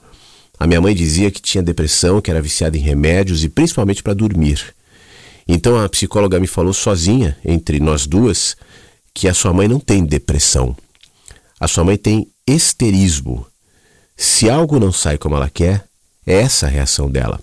[0.60, 4.14] A minha mãe dizia que tinha depressão, que era viciada em remédios e principalmente para
[4.14, 4.76] dormir.
[5.48, 8.58] Então a psicóloga me falou sozinha, entre nós duas,
[9.14, 10.76] que a sua mãe não tem depressão.
[11.58, 13.48] A sua mãe tem esterismo.
[14.18, 15.86] Se algo não sai como ela quer,
[16.28, 17.40] é essa a reação dela.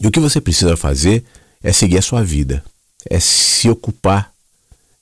[0.00, 1.26] E o que você precisa fazer
[1.64, 2.62] é seguir a sua vida,
[3.08, 4.30] é se ocupar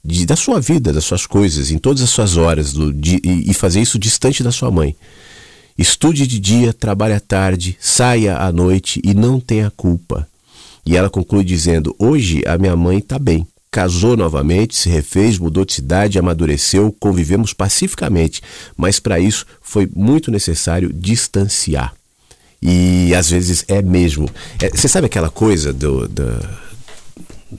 [0.05, 3.53] de, da sua vida, das suas coisas, em todas as suas horas, do, de, e
[3.53, 4.95] fazer isso distante da sua mãe.
[5.77, 10.29] Estude de dia, trabalhe à tarde, saia à noite e não tenha culpa.
[10.87, 15.65] E ela conclui dizendo: Hoje a minha mãe está bem, casou novamente, se refez, mudou
[15.65, 18.41] de cidade, amadureceu, convivemos pacificamente.
[18.77, 21.95] Mas para isso foi muito necessário distanciar.
[22.63, 24.29] E às vezes é mesmo.
[24.61, 26.49] É, você sabe aquela coisa do, do,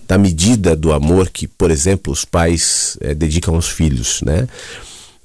[0.08, 4.47] da medida do amor que, por exemplo, os pais é, dedicam aos filhos, né?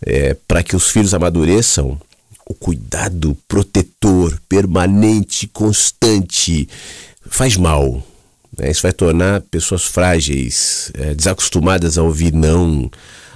[0.04, 1.98] É, para que os filhos amadureçam,
[2.46, 6.68] o cuidado protetor, permanente, constante,
[7.28, 8.02] faz mal.
[8.56, 8.70] Né?
[8.70, 12.90] Isso vai tornar pessoas frágeis, é, desacostumadas a ouvir não,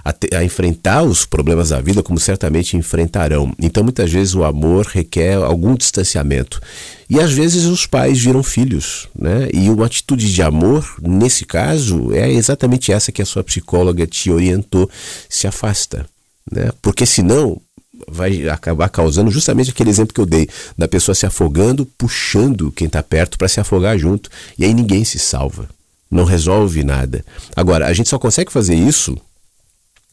[0.05, 3.53] a, te, a, enfrentar os problemas da vida como certamente enfrentarão.
[3.59, 6.61] Então, muitas vezes, o amor requer algum distanciamento.
[7.09, 9.49] E às vezes os pais viram filhos, né?
[9.53, 14.31] E uma atitude de amor, nesse caso, é exatamente essa que a sua psicóloga te
[14.31, 14.89] orientou:
[15.29, 16.07] se afasta.
[16.51, 16.71] Né?
[16.81, 17.61] Porque senão
[18.09, 22.87] vai acabar causando justamente aquele exemplo que eu dei da pessoa se afogando, puxando quem
[22.87, 25.69] está perto para se afogar junto, e aí ninguém se salva,
[26.11, 27.25] não resolve nada.
[27.55, 29.17] Agora, a gente só consegue fazer isso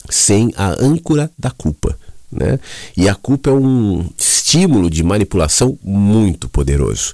[0.10, 1.98] sem a âncora da culpa.
[2.32, 2.60] Né?
[2.96, 7.14] E a culpa é um estímulo de manipulação muito poderoso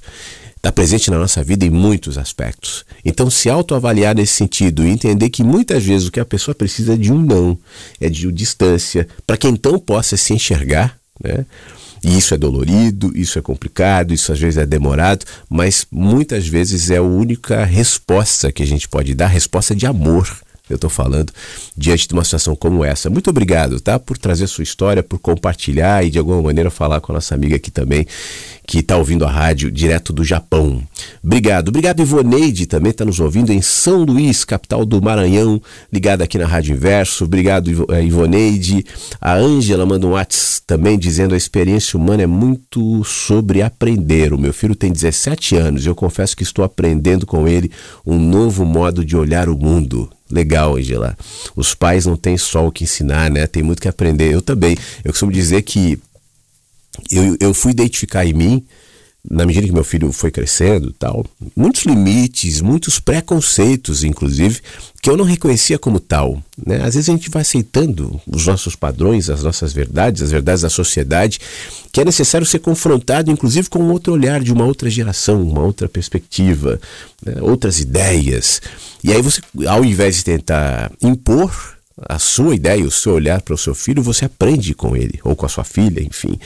[0.66, 2.84] está presente na nossa vida em muitos aspectos.
[3.04, 6.94] Então, se autoavaliar nesse sentido e entender que muitas vezes o que a pessoa precisa
[6.94, 7.56] é de um não,
[8.00, 11.46] é de distância, para que então possa se enxergar, né?
[12.04, 16.90] E isso é dolorido, isso é complicado, isso às vezes é demorado, mas muitas vezes
[16.90, 20.28] é a única resposta que a gente pode dar, resposta de amor
[20.68, 21.32] eu estou falando
[21.76, 23.08] diante de uma situação como essa.
[23.08, 23.98] Muito obrigado, tá?
[23.98, 27.56] Por trazer sua história, por compartilhar e de alguma maneira falar com a nossa amiga
[27.56, 28.06] aqui também,
[28.66, 30.82] que está ouvindo a rádio direto do Japão.
[31.22, 31.68] Obrigado.
[31.68, 35.60] Obrigado, Ivoneide, também está nos ouvindo em São Luís, capital do Maranhão,
[35.92, 37.24] ligada aqui na Rádio Inverso.
[37.24, 38.84] Obrigado, eh, Ivoneide.
[39.20, 44.32] A Ângela manda um WhatsApp também dizendo a experiência humana é muito sobre aprender.
[44.32, 47.70] O meu filho tem 17 anos e eu confesso que estou aprendendo com ele
[48.04, 50.10] um novo modo de olhar o mundo.
[50.30, 51.16] Legal, Angela.
[51.54, 53.46] Os pais não têm só o que ensinar, né?
[53.46, 54.32] Tem muito que aprender.
[54.32, 54.76] Eu também.
[55.04, 55.98] Eu costumo dizer que
[57.10, 58.66] eu, eu fui identificar em mim
[59.30, 61.24] na medida que meu filho foi crescendo tal,
[61.56, 64.60] muitos limites, muitos preconceitos, inclusive,
[65.02, 66.42] que eu não reconhecia como tal.
[66.64, 66.76] Né?
[66.76, 70.70] Às vezes a gente vai aceitando os nossos padrões, as nossas verdades, as verdades da
[70.70, 71.40] sociedade,
[71.92, 75.62] que é necessário ser confrontado, inclusive, com um outro olhar de uma outra geração, uma
[75.62, 76.80] outra perspectiva,
[77.24, 77.34] né?
[77.40, 78.60] outras ideias.
[79.02, 83.54] E aí você, ao invés de tentar impor a sua ideia, o seu olhar para
[83.54, 86.38] o seu filho, você aprende com ele, ou com a sua filha, enfim.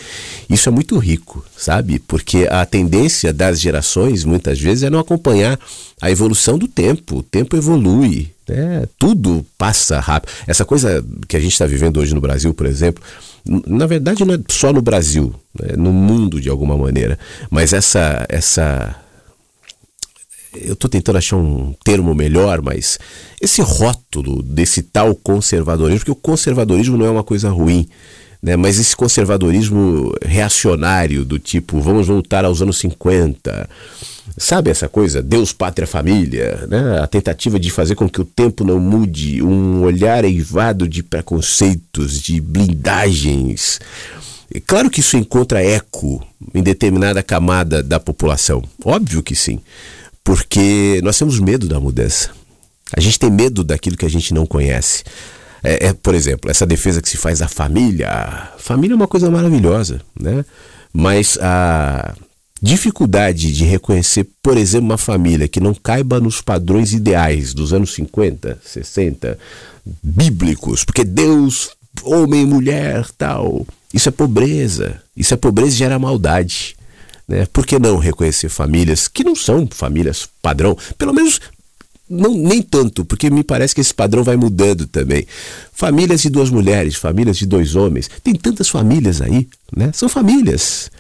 [0.48, 1.98] Isso é muito rico, sabe?
[1.98, 5.59] Porque a tendência das gerações, muitas vezes, é não acompanhar
[6.01, 7.18] a evolução do tempo.
[7.18, 8.86] O tempo evolui, né?
[8.96, 10.32] tudo passa rápido.
[10.46, 13.03] Essa coisa que a gente está vivendo hoje no Brasil, por exemplo,
[13.44, 15.74] na verdade não é só no Brasil, né?
[15.76, 17.18] no mundo de alguma maneira,
[17.51, 18.94] mas essa, essa
[20.55, 22.98] eu estou tentando achar um termo melhor, mas
[23.40, 27.88] esse rótulo desse tal conservadorismo, porque o conservadorismo não é uma coisa ruim,
[28.42, 28.57] né?
[28.57, 33.68] mas esse conservadorismo reacionário, do tipo, vamos voltar aos anos 50,
[34.36, 36.98] sabe essa coisa, Deus, pátria, família, né?
[37.01, 42.20] a tentativa de fazer com que o tempo não mude, um olhar eivado de preconceitos,
[42.20, 43.78] de blindagens.
[44.66, 49.61] Claro que isso encontra eco em determinada camada da população, óbvio que sim
[50.30, 52.30] porque nós temos medo da mudança.
[52.96, 55.02] A gente tem medo daquilo que a gente não conhece.
[55.60, 58.48] É, é, por exemplo, essa defesa que se faz da família.
[58.56, 60.44] Família é uma coisa maravilhosa, né?
[60.92, 62.14] Mas a
[62.62, 67.92] dificuldade de reconhecer, por exemplo, uma família que não caiba nos padrões ideais dos anos
[67.94, 69.36] 50, 60,
[70.00, 71.70] bíblicos, porque Deus,
[72.04, 73.66] homem mulher, tal.
[73.92, 75.02] Isso é pobreza.
[75.16, 76.76] Isso é pobreza e gera maldade.
[77.30, 77.46] Né?
[77.46, 80.76] Por que não reconhecer famílias que não são famílias padrão?
[80.98, 81.40] Pelo menos
[82.08, 85.24] não, nem tanto, porque me parece que esse padrão vai mudando também.
[85.72, 89.92] Famílias de duas mulheres, famílias de dois homens, tem tantas famílias aí, né?
[89.94, 90.90] São famílias.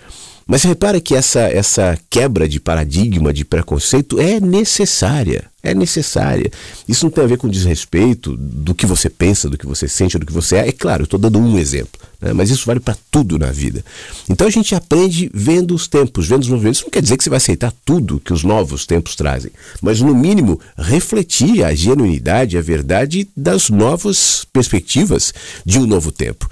[0.50, 5.44] Mas repara que essa, essa quebra de paradigma, de preconceito é necessária.
[5.62, 6.50] É necessária.
[6.88, 10.18] Isso não tem a ver com desrespeito do que você pensa, do que você sente,
[10.18, 10.68] do que você é.
[10.68, 12.32] É claro, eu estou dando um exemplo, né?
[12.32, 13.84] mas isso vale para tudo na vida.
[14.28, 16.78] Então a gente aprende vendo os tempos, vendo os movimentos.
[16.78, 20.00] Isso não quer dizer que você vai aceitar tudo que os novos tempos trazem, mas
[20.00, 25.32] no mínimo refletir a genuinidade, a verdade das novas perspectivas
[25.64, 26.50] de um novo tempo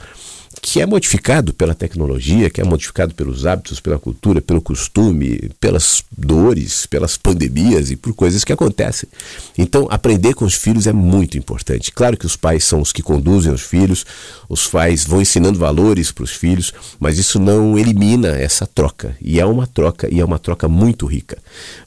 [0.61, 6.03] que é modificado pela tecnologia, que é modificado pelos hábitos, pela cultura, pelo costume, pelas
[6.17, 9.09] dores, pelas pandemias e por coisas que acontecem.
[9.57, 11.93] Então, aprender com os filhos é muito importante.
[11.93, 14.05] Claro que os pais são os que conduzem os filhos,
[14.49, 19.17] os pais vão ensinando valores para os filhos, mas isso não elimina essa troca.
[19.21, 21.39] E é uma troca, e é uma troca muito rica.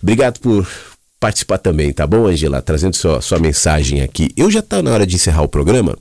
[0.02, 0.68] Obrigado por
[1.20, 2.62] participar também, tá bom, Angela?
[2.62, 4.32] Trazendo sua, sua mensagem aqui.
[4.36, 5.96] Eu já tá na hora de encerrar o programa.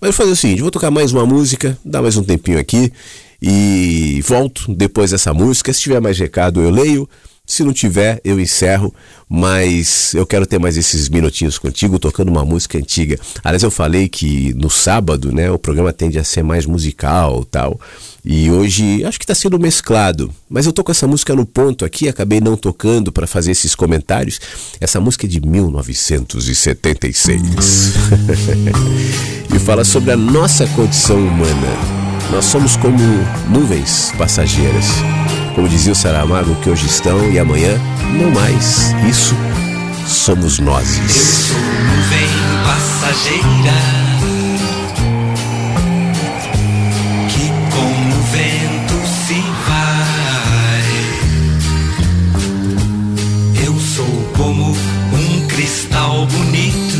[0.00, 2.92] Mas vou fazer o seguinte, vou tocar mais uma música, dar mais um tempinho aqui
[3.40, 5.72] e volto depois dessa música.
[5.72, 7.08] Se tiver mais recado, eu leio.
[7.46, 8.94] Se não tiver, eu encerro,
[9.26, 13.18] mas eu quero ter mais esses minutinhos contigo tocando uma música antiga.
[13.42, 17.80] Aliás, eu falei que no sábado, né, o programa tende a ser mais musical, tal.
[18.24, 21.84] E hoje acho que está sendo mesclado, mas eu tô com essa música no ponto
[21.84, 24.40] aqui, acabei não tocando para fazer esses comentários.
[24.80, 27.42] Essa música é de 1976
[29.54, 31.98] e fala sobre a nossa condição humana.
[32.30, 32.98] Nós somos como
[33.50, 34.84] nuvens passageiras
[35.58, 37.76] como dizia o Saramago, que hoje estão e amanhã
[38.16, 38.94] não mais.
[39.10, 39.34] Isso
[40.06, 40.98] somos nós.
[40.98, 42.28] Eu sou nuvem
[42.64, 44.07] passageira
[55.98, 56.96] cristal bonito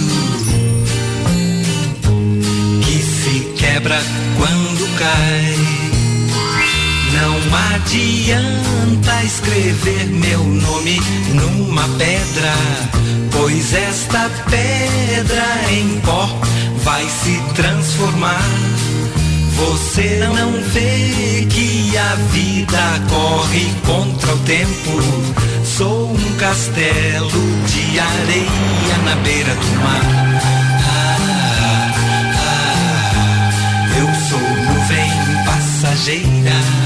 [2.82, 3.98] que se quebra
[4.36, 5.54] quando cai.
[7.12, 11.00] Não adianta escrever meu nome
[11.34, 12.54] numa pedra,
[13.30, 16.28] pois esta pedra em pó
[16.82, 18.42] vai se transformar.
[19.58, 22.78] Você não vê que a vida
[23.08, 25.02] corre contra o tempo.
[25.64, 27.30] Sou um castelo
[27.66, 30.02] de areia na beira do mar.
[30.86, 31.92] Ah,
[32.36, 35.10] ah, eu sou nuvem
[35.44, 36.78] passageira.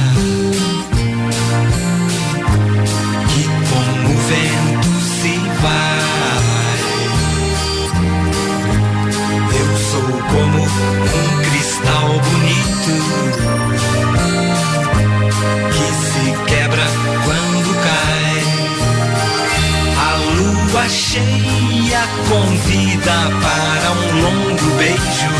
[20.93, 25.33] Cheia convida para um longo beijo,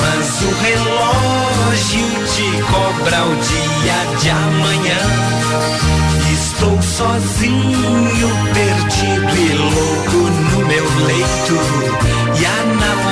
[0.00, 5.00] mas o relógio te cobra o dia de amanhã.
[6.32, 10.18] Estou sozinho, perdido e louco
[10.50, 11.56] no meu leito,
[12.38, 13.07] e a namorada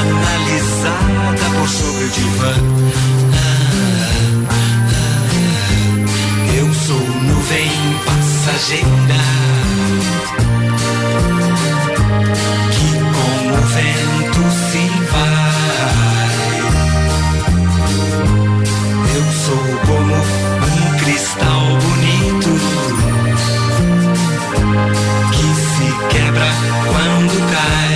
[0.00, 2.54] analisada por sobre o divã.
[6.56, 7.70] Eu sou nuvem
[8.04, 9.18] passageira
[13.68, 15.38] vento se vai.
[19.14, 22.50] Eu sou como um cristal bonito
[25.32, 26.50] que se quebra
[26.86, 27.87] quando cai.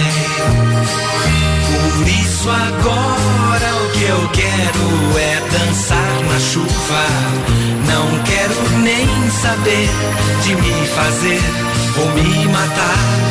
[2.42, 7.04] Isso agora o que eu quero é dançar na chuva.
[7.86, 9.88] Não quero nem saber
[10.42, 11.40] de me fazer
[12.00, 13.22] ou me matar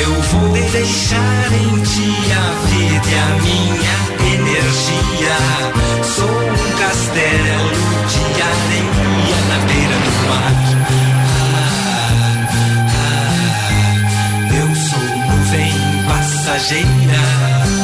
[0.00, 3.96] eu vou deixar em ti a vida e a minha
[4.32, 5.38] energia.
[6.02, 7.68] Sou um castelo
[8.08, 10.56] de areia na beira do mar.
[11.60, 12.48] Ah,
[12.96, 15.74] ah, eu sou nuvem
[16.08, 17.83] passageira.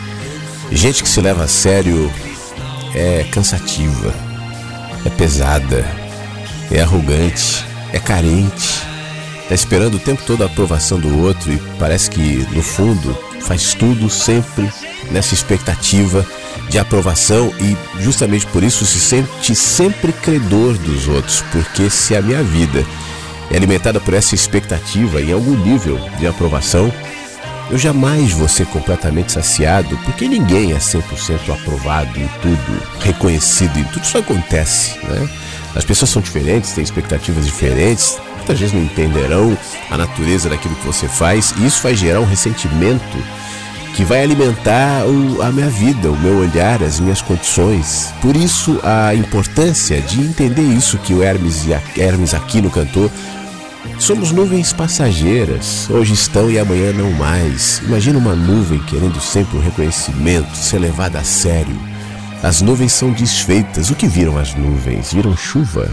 [0.71, 2.11] Gente que se leva a sério
[2.95, 4.13] é cansativa,
[5.05, 5.85] é pesada,
[6.71, 8.81] é arrogante, é carente,
[9.49, 13.73] tá esperando o tempo todo a aprovação do outro e parece que no fundo faz
[13.73, 14.71] tudo sempre
[15.11, 16.25] nessa expectativa
[16.69, 22.21] de aprovação e justamente por isso se sente sempre credor dos outros, porque se a
[22.21, 22.85] minha vida
[23.51, 26.91] é alimentada por essa expectativa em algum nível de aprovação,
[27.71, 33.83] eu jamais vou ser completamente saciado, porque ninguém é 100% aprovado em tudo, reconhecido em
[33.85, 34.03] tudo.
[34.03, 35.29] Isso acontece, né?
[35.73, 39.57] As pessoas são diferentes, têm expectativas diferentes, muitas vezes não entenderão
[39.89, 43.17] a natureza daquilo que você faz, e isso vai gerar um ressentimento
[43.95, 48.13] que vai alimentar o, a minha vida, o meu olhar, as minhas condições.
[48.21, 51.65] Por isso, a importância de entender isso que o Hermes,
[51.97, 53.09] Hermes Aquino cantou.
[53.99, 57.79] Somos nuvens passageiras, hoje estão e amanhã não mais.
[57.85, 61.79] Imagina uma nuvem querendo sempre o um reconhecimento, ser levada a sério.
[62.43, 63.89] As nuvens são desfeitas.
[63.89, 65.13] O que viram as nuvens?
[65.13, 65.89] Viram chuva.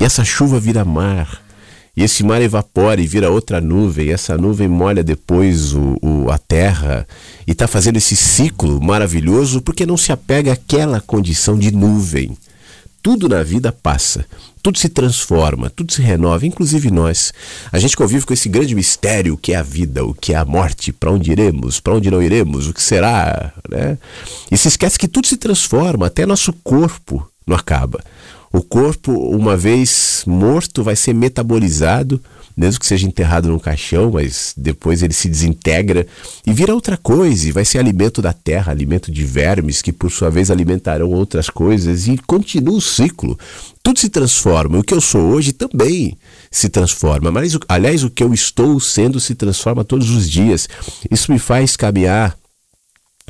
[0.00, 1.42] E essa chuva vira mar.
[1.96, 4.10] E esse mar evapora e vira outra nuvem.
[4.10, 7.06] Essa nuvem molha depois o, o a terra.
[7.46, 12.36] E está fazendo esse ciclo maravilhoso porque não se apega àquela condição de nuvem.
[13.02, 14.26] Tudo na vida passa,
[14.62, 17.32] tudo se transforma, tudo se renova, inclusive nós.
[17.72, 20.44] A gente convive com esse grande mistério que é a vida, o que é a
[20.44, 23.98] morte, para onde iremos, para onde não iremos, o que será, né?
[24.50, 28.02] E se esquece que tudo se transforma, até nosso corpo não acaba.
[28.52, 32.20] O corpo, uma vez morto, vai ser metabolizado
[32.56, 36.06] mesmo que seja enterrado num caixão, mas depois ele se desintegra
[36.46, 40.10] e vira outra coisa, e vai ser alimento da terra, alimento de vermes que por
[40.10, 43.38] sua vez alimentarão outras coisas e continua o ciclo.
[43.82, 44.78] Tudo se transforma.
[44.78, 46.16] O que eu sou hoje também
[46.50, 47.30] se transforma.
[47.30, 50.68] Mas, aliás, o que eu estou sendo se transforma todos os dias.
[51.10, 52.36] Isso me faz caminhar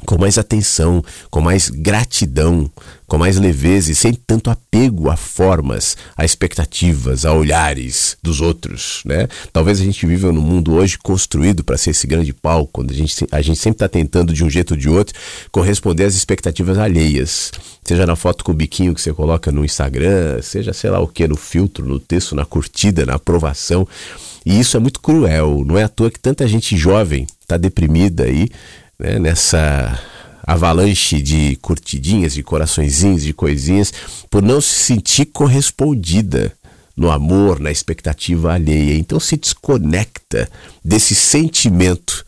[0.05, 2.70] com mais atenção, com mais gratidão,
[3.06, 9.02] com mais leveza e sem tanto apego a formas, a expectativas, a olhares dos outros,
[9.05, 9.27] né?
[9.52, 12.94] Talvez a gente viva num mundo hoje construído para ser esse grande palco, quando a
[12.94, 15.18] gente, a gente sempre está tentando de um jeito ou de outro
[15.51, 17.51] corresponder às expectativas alheias,
[17.85, 21.09] seja na foto com o biquinho que você coloca no Instagram, seja sei lá o
[21.09, 23.89] que, no filtro, no texto, na curtida, na aprovação.
[24.47, 28.24] E isso é muito cruel, não é à toa que tanta gente jovem está deprimida
[28.24, 28.48] aí
[29.01, 29.98] né, nessa
[30.47, 33.93] avalanche de curtidinhas, de coraçõezinhos, de coisinhas,
[34.28, 36.52] por não se sentir correspondida
[36.97, 38.97] no amor, na expectativa alheia.
[38.98, 40.51] Então se desconecta
[40.85, 42.27] desse sentimento,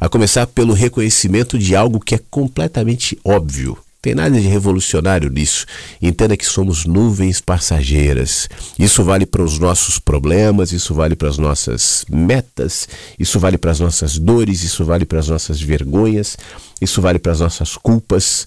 [0.00, 3.78] a começar pelo reconhecimento de algo que é completamente óbvio.
[4.04, 5.64] Tem nada de revolucionário nisso.
[6.02, 8.46] Entenda que somos nuvens passageiras.
[8.78, 12.86] Isso vale para os nossos problemas, isso vale para as nossas metas,
[13.18, 16.36] isso vale para as nossas dores, isso vale para as nossas vergonhas,
[16.82, 18.46] isso vale para as nossas culpas.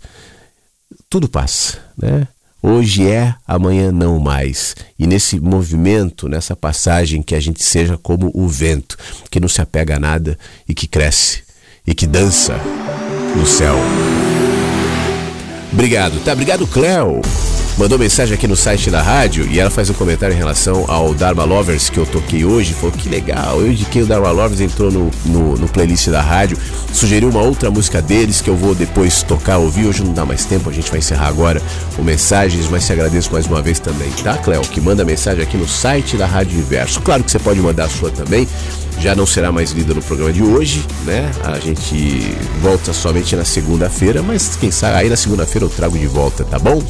[1.10, 2.28] Tudo passa, né?
[2.62, 4.76] Hoje é, amanhã não mais.
[5.00, 8.96] E nesse movimento, nessa passagem, que a gente seja como o vento,
[9.32, 10.38] que não se apega a nada
[10.70, 11.42] e que cresce
[11.84, 12.62] e que dança
[13.36, 13.76] no céu.
[15.72, 16.34] Obrigado, tá?
[16.34, 17.22] Obrigado, Cleo.
[17.78, 21.14] Mandou mensagem aqui no site da rádio e ela faz um comentário em relação ao
[21.14, 22.74] Dharma Lovers que eu toquei hoje.
[22.74, 26.58] Falou que legal, eu indiquei o Dharma Lovers, entrou no, no, no, playlist da rádio,
[26.92, 29.86] sugeriu uma outra música deles que eu vou depois tocar, ouvir.
[29.86, 31.62] Hoje não dá mais tempo, a gente vai encerrar agora
[31.96, 34.62] com mensagens, mas te agradeço mais uma vez também, tá, Cleo?
[34.62, 37.00] Que manda mensagem aqui no site da Rádio Inverso.
[37.02, 38.48] Claro que você pode mandar a sua também
[39.00, 41.32] já não será mais lida no programa de hoje, né?
[41.44, 46.08] A gente volta somente na segunda-feira, mas quem sabe aí na segunda-feira eu trago de
[46.08, 46.82] volta, tá bom?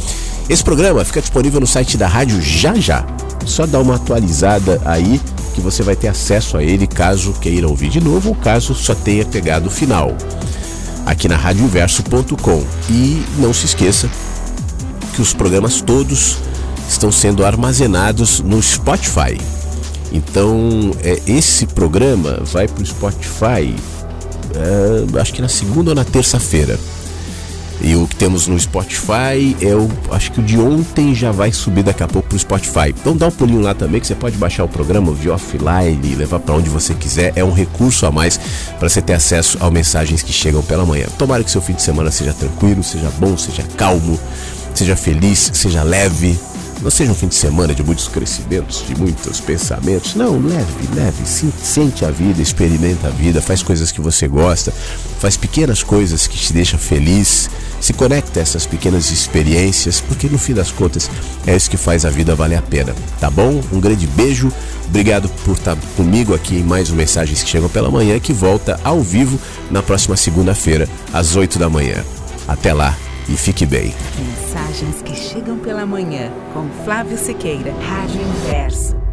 [0.49, 3.05] Esse programa fica disponível no site da rádio já já.
[3.45, 5.19] Só dá uma atualizada aí
[5.53, 8.93] que você vai ter acesso a ele caso queira ouvir de novo ou caso só
[8.93, 10.15] tenha pegado o final.
[11.05, 12.63] Aqui na radioverso.com.
[12.89, 14.09] E não se esqueça
[15.13, 16.37] que os programas todos
[16.87, 19.37] estão sendo armazenados no Spotify.
[20.11, 23.75] Então, é, esse programa vai para o Spotify,
[24.55, 26.79] é, acho que na segunda ou na terça-feira.
[27.79, 29.87] E o que temos no Spotify é o.
[30.11, 32.89] Acho que o de ontem já vai subir daqui a pouco pro Spotify.
[32.89, 36.39] Então dá um pulinho lá também que você pode baixar o programa, ouvir offline, levar
[36.39, 37.33] para onde você quiser.
[37.35, 38.39] É um recurso a mais
[38.79, 41.05] para você ter acesso a mensagens que chegam pela manhã.
[41.19, 44.19] Tomara que seu fim de semana seja tranquilo, seja bom, seja calmo,
[44.73, 46.37] seja feliz, seja leve.
[46.81, 50.13] Não seja um fim de semana de muitos crescimentos, de muitos pensamentos.
[50.13, 51.25] Não, leve, leve.
[51.25, 54.71] Sente a vida, experimenta a vida, faz coisas que você gosta,
[55.19, 57.49] faz pequenas coisas que te deixam feliz.
[57.81, 61.09] Se conecta a essas pequenas experiências, porque no fim das contas
[61.45, 62.95] é isso que faz a vida valer a pena.
[63.19, 63.61] Tá bom?
[63.71, 64.51] Um grande beijo.
[64.87, 68.79] Obrigado por estar comigo aqui em mais um Mensagens que Chegam pela Manhã, que volta
[68.83, 69.39] ao vivo
[69.71, 72.03] na próxima segunda-feira, às 8 da manhã.
[72.47, 72.95] Até lá
[73.29, 73.93] e fique bem.
[74.17, 79.06] Mensagens que chegam pela manhã com Flávio Sequeira, Rádio Inverso.